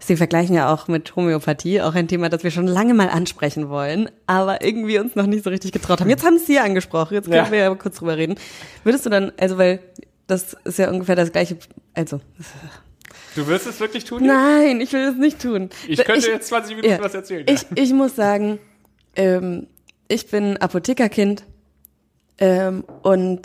[0.03, 3.69] Sie vergleichen ja auch mit Homöopathie, auch ein Thema, das wir schon lange mal ansprechen
[3.69, 6.09] wollen, aber irgendwie uns noch nicht so richtig getraut haben.
[6.09, 7.51] Jetzt haben Sie angesprochen, jetzt können ja.
[7.51, 8.37] wir ja kurz drüber reden.
[8.83, 9.81] Würdest du dann, also weil
[10.31, 11.59] das ist ja ungefähr das gleiche,
[11.95, 12.21] also
[13.35, 14.27] Du wirst es wirklich tun?
[14.27, 15.71] Nein, ich will es nicht tun.
[15.87, 17.47] Ich könnte jetzt 20 Minuten ja, was erzählen.
[17.49, 18.59] Ich, ich muss sagen,
[19.15, 19.69] ähm,
[20.09, 21.45] ich bin Apothekerkind
[22.39, 23.43] ähm, und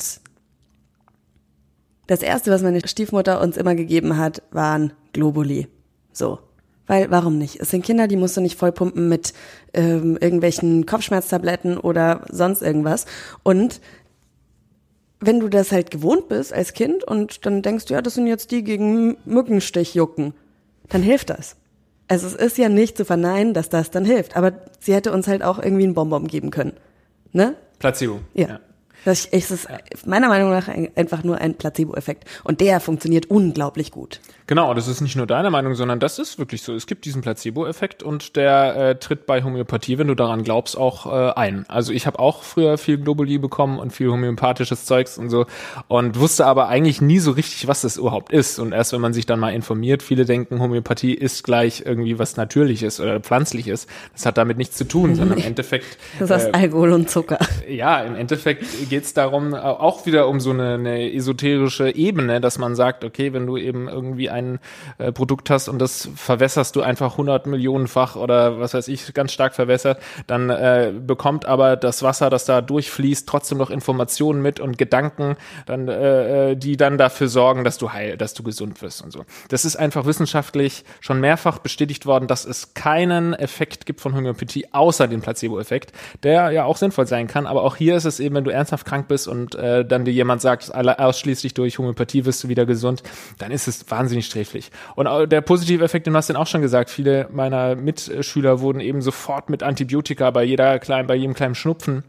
[2.08, 5.68] das erste, was meine Stiefmutter uns immer gegeben hat, waren Globuli.
[6.12, 6.40] So.
[6.88, 7.60] Weil, warum nicht?
[7.60, 9.34] Es sind Kinder, die musst du nicht vollpumpen mit
[9.74, 13.06] ähm, irgendwelchen Kopfschmerztabletten oder sonst irgendwas.
[13.42, 13.82] Und
[15.26, 18.28] wenn du das halt gewohnt bist als Kind und dann denkst du, ja, das sind
[18.28, 20.34] jetzt die gegen Mückenstichjucken,
[20.90, 21.56] dann hilft das.
[22.08, 24.38] Also es ist ja nicht zu verneinen, dass das dann hilft.
[24.38, 26.74] Aber sie hätte uns halt auch irgendwie einen Bonbon geben können.
[27.32, 27.56] Ne?
[27.80, 28.20] Placebo.
[28.34, 28.60] Ja.
[29.06, 29.68] Das ist,
[30.06, 32.26] meiner Meinung nach einfach nur ein Placebo-Effekt.
[32.44, 34.20] Und der funktioniert unglaublich gut.
[34.48, 36.74] Genau, das ist nicht nur deine Meinung, sondern das ist wirklich so.
[36.76, 41.08] Es gibt diesen Placebo-Effekt und der äh, tritt bei Homöopathie, wenn du daran glaubst, auch
[41.08, 41.66] äh, ein.
[41.68, 45.48] Also ich habe auch früher viel Globuli bekommen und viel homöopathisches Zeugs und so
[45.88, 48.60] und wusste aber eigentlich nie so richtig, was das überhaupt ist.
[48.60, 52.38] Und erst wenn man sich dann mal informiert, viele denken, Homöopathie ist gleich irgendwie was
[52.38, 53.88] Natürliches oder Pflanzliches.
[54.14, 55.98] Das hat damit nichts zu tun, sondern im Endeffekt.
[56.20, 57.40] Das ist äh, Alkohol und Zucker.
[57.68, 58.64] Ja, im Endeffekt
[58.96, 63.34] geht es darum, auch wieder um so eine, eine esoterische Ebene, dass man sagt, okay,
[63.34, 64.58] wenn du eben irgendwie ein
[65.00, 69.34] äh, Produkt hast und das verwässerst du einfach 100 Millionenfach oder was weiß ich, ganz
[69.34, 74.62] stark verwässert, dann äh, bekommt aber das Wasser, das da durchfließt, trotzdem noch Informationen mit
[74.62, 78.82] und Gedanken, dann, äh, äh, die dann dafür sorgen, dass du heil, dass du gesund
[78.82, 79.26] wirst und so.
[79.50, 84.68] Das ist einfach wissenschaftlich schon mehrfach bestätigt worden, dass es keinen Effekt gibt von Homöopathie
[84.72, 85.92] außer den Placebo-Effekt,
[86.24, 87.46] der ja auch sinnvoll sein kann.
[87.46, 90.14] Aber auch hier ist es eben, wenn du ernsthaft krank bist und äh, dann dir
[90.14, 93.04] jemand sagt, ausschließlich durch Homöopathie wirst du wieder gesund,
[93.38, 94.72] dann ist es wahnsinnig sträflich.
[94.96, 99.02] Und der positive Effekt, den hast du auch schon gesagt, viele meiner Mitschüler wurden eben
[99.02, 102.04] sofort mit Antibiotika bei jeder kleinen, bei jedem kleinen Schnupfen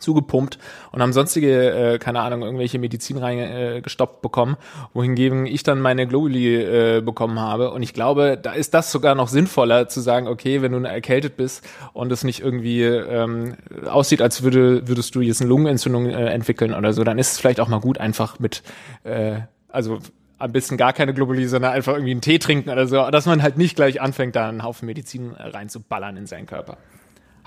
[0.00, 0.58] zugepumpt
[0.92, 4.56] und haben sonstige, äh, keine Ahnung, irgendwelche Medizin reingestoppt äh, bekommen,
[4.94, 7.70] wohingegen ich dann meine Globuli äh, bekommen habe.
[7.70, 11.36] Und ich glaube, da ist das sogar noch sinnvoller zu sagen, okay, wenn du erkältet
[11.36, 13.56] bist und es nicht irgendwie ähm,
[13.86, 17.38] aussieht, als würde, würdest du jetzt eine Lungenentzündung äh, entwickeln oder so, dann ist es
[17.38, 18.62] vielleicht auch mal gut, einfach mit,
[19.04, 19.98] äh, also
[20.38, 23.42] am besten gar keine Globuli, sondern einfach irgendwie einen Tee trinken oder so, dass man
[23.42, 26.78] halt nicht gleich anfängt, da einen Haufen Medizin reinzuballern in seinen Körper.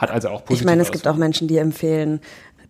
[0.01, 2.21] Hat also auch positiv Ich meine, es gibt auch Menschen, die empfehlen,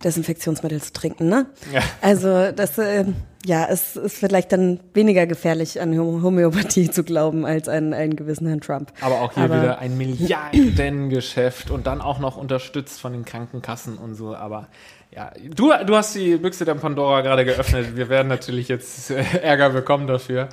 [0.04, 1.46] Desinfektionsmittel zu trinken, ne?
[1.72, 1.80] Ja.
[2.02, 3.06] Also das, äh,
[3.46, 8.46] ja, es ist vielleicht dann weniger gefährlich, an Homöopathie zu glauben, als an einen gewissen
[8.46, 8.92] Herrn Trump.
[9.00, 13.96] Aber auch hier Aber wieder ein Milliardengeschäft und dann auch noch unterstützt von den Krankenkassen
[13.96, 14.34] und so.
[14.34, 14.68] Aber
[15.10, 17.96] ja, du, du hast die Büchse der Pandora gerade geöffnet.
[17.96, 20.48] Wir werden natürlich jetzt äh, Ärger bekommen dafür.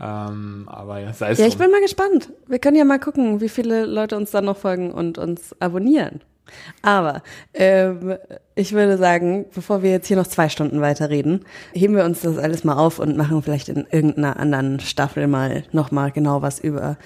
[0.00, 2.30] Ähm, aber ja, sei es Ja, ich bin mal gespannt.
[2.46, 6.20] Wir können ja mal gucken, wie viele Leute uns dann noch folgen und uns abonnieren.
[6.82, 7.22] Aber
[7.54, 8.16] ähm,
[8.54, 12.36] ich würde sagen, bevor wir jetzt hier noch zwei Stunden weiterreden, heben wir uns das
[12.36, 16.96] alles mal auf und machen vielleicht in irgendeiner anderen Staffel mal nochmal genau was über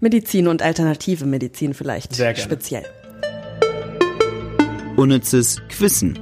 [0.00, 2.42] Medizin und alternative Medizin vielleicht Sehr gerne.
[2.42, 2.84] speziell.
[4.96, 6.18] Unnützes Quissen.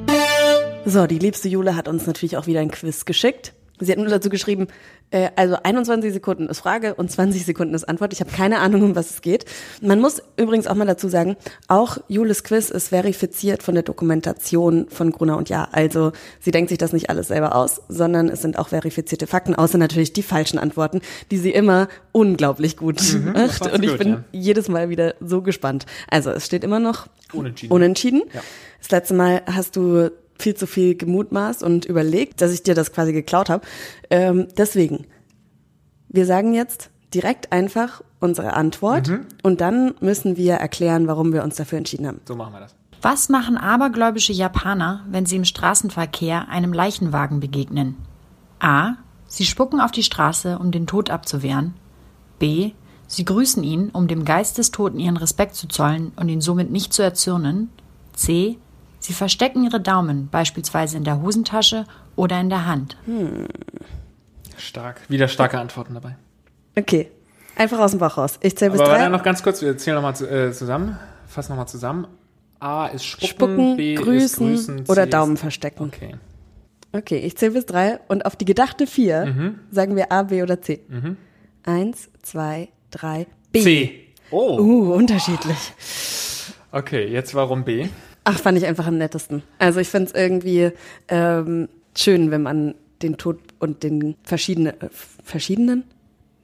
[0.84, 3.54] So, die liebste Jule hat uns natürlich auch wieder ein Quiz geschickt.
[3.80, 4.68] Sie hat nur dazu geschrieben,
[5.10, 8.12] äh, also 21 Sekunden ist Frage und 20 Sekunden ist Antwort.
[8.12, 9.46] Ich habe keine Ahnung, um was es geht.
[9.82, 14.86] Man muss übrigens auch mal dazu sagen, auch Jules Quiz ist verifiziert von der Dokumentation
[14.88, 15.68] von Gruner und Ja.
[15.72, 19.56] Also sie denkt sich das nicht alles selber aus, sondern es sind auch verifizierte Fakten,
[19.56, 21.00] außer natürlich die falschen Antworten,
[21.32, 23.72] die sie immer unglaublich gut mhm, macht.
[23.72, 24.24] Und ich gut, bin ja.
[24.30, 25.84] jedes Mal wieder so gespannt.
[26.08, 27.72] Also es steht immer noch unentschieden.
[27.72, 28.22] unentschieden.
[28.32, 28.40] Ja.
[28.78, 32.92] Das letzte Mal hast du viel zu viel gemutmaßt und überlegt, dass ich dir das
[32.92, 33.64] quasi geklaut habe.
[34.10, 35.06] Ähm, deswegen,
[36.08, 39.26] wir sagen jetzt direkt einfach unsere Antwort mhm.
[39.42, 42.20] und dann müssen wir erklären, warum wir uns dafür entschieden haben.
[42.26, 42.74] So machen wir das.
[43.02, 47.96] Was machen abergläubische Japaner, wenn sie im Straßenverkehr einem Leichenwagen begegnen?
[48.58, 48.94] A.
[49.26, 51.74] Sie spucken auf die Straße, um den Tod abzuwehren.
[52.38, 52.72] B.
[53.06, 56.70] Sie grüßen ihn, um dem Geist des Toten ihren Respekt zu zollen und ihn somit
[56.70, 57.68] nicht zu erzürnen.
[58.14, 58.58] C.
[59.04, 61.84] Sie verstecken ihre Daumen beispielsweise in der Hosentasche
[62.16, 62.96] oder in der Hand.
[63.04, 63.48] Hm.
[64.56, 65.02] Stark.
[65.10, 66.16] Wieder starke Antworten dabei.
[66.74, 67.10] Okay.
[67.54, 68.38] Einfach aus dem Bauch raus.
[68.40, 69.00] Ich zähle bis Aber drei.
[69.00, 70.98] Aber noch ganz kurz, wir zählen nochmal äh, zusammen.
[71.26, 72.06] Fassen nochmal zusammen.
[72.60, 75.82] A ist spucken, spucken B grüßen, ist grüßen, C oder Daumen verstecken.
[75.82, 76.14] Okay.
[76.92, 79.58] Okay, ich zähle bis drei und auf die gedachte vier mhm.
[79.70, 80.80] sagen wir A, B oder C.
[80.88, 81.18] Mhm.
[81.62, 83.60] Eins, zwei, drei, B.
[83.62, 84.06] C.
[84.30, 84.58] Oh.
[84.58, 85.74] Uh, unterschiedlich.
[86.72, 87.88] Okay, jetzt warum B?
[88.24, 89.42] Ach, fand ich einfach am nettesten.
[89.58, 90.70] Also ich finde es irgendwie
[91.08, 94.88] ähm, schön, wenn man den Tod und den verschiedenen, äh,
[95.22, 95.84] verschiedenen,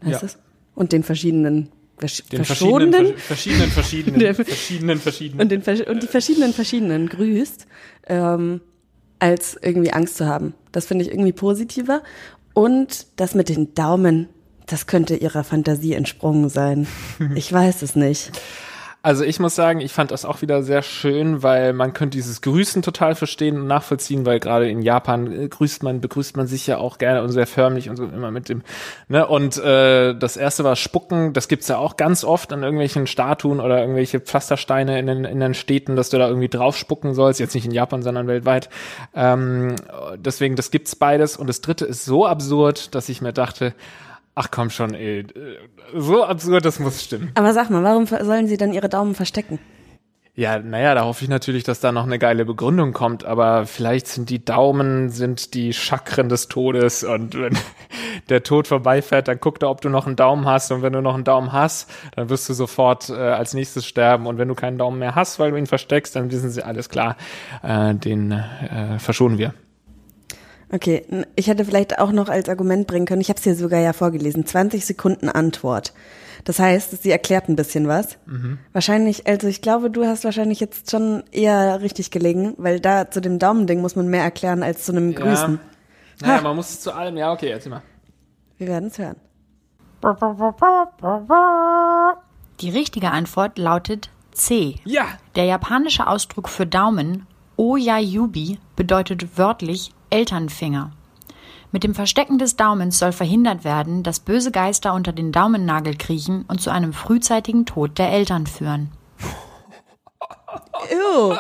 [0.05, 0.21] heißt ja.
[0.21, 0.39] das?
[0.75, 5.41] Und den verschiedenen Versch den verschiedenen, verschiedenen, verschiedenen, verschiedenen, verschiedenen.
[5.43, 7.67] Und, den, und die verschiedenen, verschiedenen grüßt,
[8.07, 8.63] ähm,
[9.19, 10.55] als irgendwie Angst zu haben.
[10.73, 12.03] Das finde ich irgendwie positiver.
[12.55, 14.29] Und das mit den Daumen
[14.67, 16.87] Das könnte ihrer Fantasie entsprungen sein.
[17.35, 18.33] Ich weiß es nicht.
[19.03, 22.43] Also ich muss sagen, ich fand das auch wieder sehr schön, weil man könnte dieses
[22.43, 26.67] Grüßen total verstehen und nachvollziehen, weil gerade in Japan äh, grüßt man, begrüßt man sich
[26.67, 28.63] ja auch gerne und sehr förmlich und so immer mit dem,
[29.09, 29.27] ne?
[29.27, 33.61] Und äh, das erste war Spucken, das gibt's ja auch ganz oft an irgendwelchen Statuen
[33.61, 37.41] oder irgendwelche Pflastersteine in den, in den Städten, dass du da irgendwie drauf spucken sollst,
[37.41, 38.69] jetzt nicht in Japan, sondern weltweit.
[39.15, 39.77] Ähm,
[40.17, 41.39] deswegen, das gibt's beides.
[41.39, 43.73] Und das dritte ist so absurd, dass ich mir dachte,
[44.43, 45.27] Ach komm schon, ey.
[45.95, 47.31] So absurd, das muss stimmen.
[47.35, 49.59] Aber sag mal, warum sollen sie dann ihre Daumen verstecken?
[50.35, 54.09] Ja, naja, da hoffe ich natürlich, dass da noch eine geile Begründung kommt, aber vielleicht
[54.09, 57.59] sind die Daumen, sind die Chakren des Todes und wenn
[58.31, 61.03] der Tod vorbeifährt, dann guckt er, ob du noch einen Daumen hast und wenn du
[61.03, 64.55] noch einen Daumen hast, dann wirst du sofort äh, als nächstes sterben und wenn du
[64.55, 67.19] keinen Daumen mehr hast, weil du ihn versteckst, dann wissen sie alles klar,
[67.63, 69.53] äh, den äh, verschonen wir.
[70.73, 71.05] Okay,
[71.35, 73.93] ich hätte vielleicht auch noch als Argument bringen können, ich habe es hier sogar ja
[73.93, 75.93] vorgelesen, 20 Sekunden Antwort.
[76.45, 78.19] Das heißt, sie erklärt ein bisschen was.
[78.27, 78.59] Mhm.
[78.73, 83.21] Wahrscheinlich, also ich glaube, du hast wahrscheinlich jetzt schon eher richtig gelegen, weil da zu
[83.21, 85.61] dem Daumending muss man mehr erklären als zu einem Grüßen.
[86.23, 86.27] Ja.
[86.27, 87.83] Naja, man muss es zu allem, ja, okay, erzähl mal.
[88.59, 89.17] Wir werden es hören.
[92.61, 94.77] Die richtige Antwort lautet C.
[94.85, 95.07] Ja.
[95.35, 100.93] Der japanische Ausdruck für Daumen, Oyayubi, bedeutet wörtlich Elternfinger.
[101.73, 106.45] Mit dem Verstecken des Daumens soll verhindert werden, dass böse Geister unter den Daumennagel kriechen
[106.49, 108.91] und zu einem frühzeitigen Tod der Eltern führen.
[110.91, 111.37] Ew.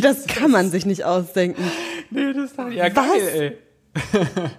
[0.00, 1.62] das kann man sich nicht ausdenken.
[2.10, 3.58] Nee, das ist doch ja geil, ey.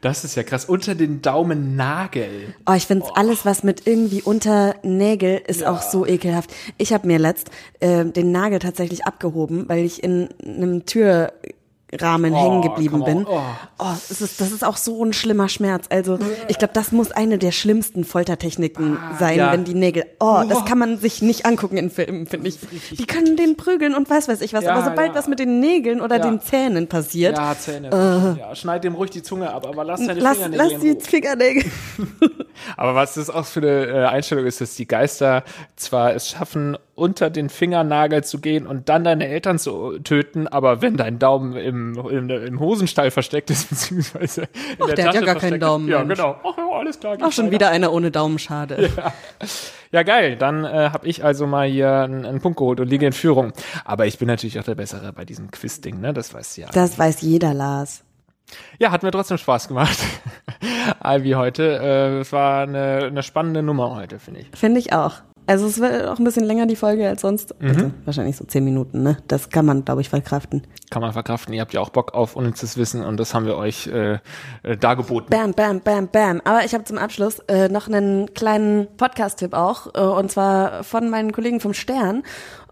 [0.00, 0.64] Das ist ja krass.
[0.64, 2.54] Unter den Daumennagel.
[2.66, 3.12] Oh, ich finde oh.
[3.14, 5.70] alles, was mit irgendwie unter Nägel, ist ja.
[5.70, 6.50] auch so ekelhaft.
[6.78, 7.50] Ich habe mir letzt
[7.80, 11.34] äh, den Nagel tatsächlich abgehoben, weil ich in einem Tür
[11.98, 13.26] Rahmen oh, hängen geblieben bin.
[13.26, 13.40] Oh.
[13.78, 15.86] oh, das ist, das ist auch so ein schlimmer Schmerz.
[15.90, 16.18] Also
[16.48, 19.52] ich glaube, das muss eine der schlimmsten Foltertechniken ah, sein, ja.
[19.52, 20.04] wenn die Nägel.
[20.20, 22.58] Oh, das kann man sich nicht angucken in Filmen, finde ich.
[22.92, 24.64] Die können den prügeln und weiß weiß ich was.
[24.64, 25.14] Ja, aber sobald ja.
[25.14, 27.36] was mit den Nägeln oder den Zähnen passiert.
[27.36, 27.88] Ja, Zähne.
[27.88, 30.70] Äh, ja, schneid dem ruhig die Zunge ab, aber lass deine lass, Fingernägel.
[30.72, 31.64] Lass die Fingernägel.
[32.76, 35.44] aber was das auch für eine äh, Einstellung ist, dass die Geister
[35.76, 40.82] zwar es schaffen, unter den Fingernagel zu gehen und dann deine Eltern zu töten, aber
[40.82, 44.48] wenn dein Daumen im, im, im Hosenstall versteckt ist, beziehungsweise
[44.78, 45.88] Ach, der, der hat ja gar keinen Daumen.
[45.88, 46.36] Ja, genau.
[46.44, 47.16] Ach ja, alles klar.
[47.20, 47.54] Ach, schon weiter.
[47.54, 48.90] wieder einer ohne Daumen, schade.
[49.00, 49.12] Ja,
[49.92, 50.36] ja geil.
[50.36, 53.52] Dann äh, habe ich also mal hier einen, einen, Punkt geholt und liege in Führung.
[53.84, 56.12] Aber ich bin natürlich auch der Bessere bei diesem Quiz-Ding, ne?
[56.12, 56.68] Das weiß ja.
[56.72, 58.04] Das weiß jeder, Lars.
[58.78, 59.98] Ja, hat mir trotzdem Spaß gemacht.
[61.00, 61.62] Albi heute.
[61.62, 64.48] Äh, es war eine, eine spannende Nummer heute, finde ich.
[64.54, 65.22] Finde ich auch.
[65.50, 67.60] Also es wird auch ein bisschen länger die Folge als sonst.
[67.60, 67.68] Mhm.
[67.68, 69.16] Also wahrscheinlich so zehn Minuten, ne?
[69.26, 70.62] Das kann man, glaube ich, verkraften.
[70.90, 71.52] Kann man verkraften.
[71.52, 74.20] Ihr habt ja auch Bock auf unnützes Wissen und das haben wir euch äh,
[74.62, 75.28] äh, dargeboten.
[75.28, 76.40] Bam, bam, bam, bam.
[76.44, 79.92] Aber ich habe zum Abschluss äh, noch einen kleinen Podcast-Tipp auch.
[79.92, 82.22] Äh, und zwar von meinen Kollegen vom Stern.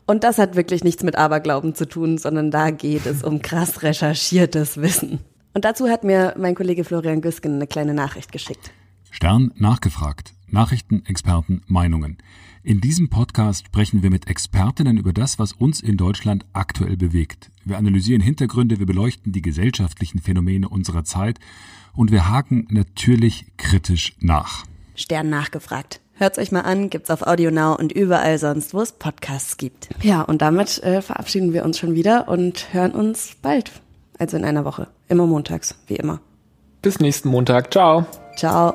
[0.06, 3.82] Und das hat wirklich nichts mit Aberglauben zu tun, sondern da geht es um krass
[3.82, 5.18] recherchiertes Wissen.
[5.52, 8.70] Und dazu hat mir mein Kollege Florian Güsken eine kleine Nachricht geschickt.
[9.10, 10.32] Stern nachgefragt.
[10.46, 12.18] Nachrichten, Experten, Meinungen.
[12.68, 17.50] In diesem Podcast sprechen wir mit Expertinnen über das, was uns in Deutschland aktuell bewegt.
[17.64, 21.38] Wir analysieren Hintergründe, wir beleuchten die gesellschaftlichen Phänomene unserer Zeit
[21.94, 24.66] und wir haken natürlich kritisch nach.
[24.96, 26.02] Stern nachgefragt.
[26.12, 29.88] Hört's euch mal an, gibt's auf Audio Now und überall sonst, wo es Podcasts gibt.
[30.02, 33.72] Ja, und damit äh, verabschieden wir uns schon wieder und hören uns bald.
[34.18, 34.88] Also in einer Woche.
[35.08, 36.20] Immer montags, wie immer.
[36.82, 37.72] Bis nächsten Montag.
[37.72, 38.04] Ciao.
[38.36, 38.74] Ciao.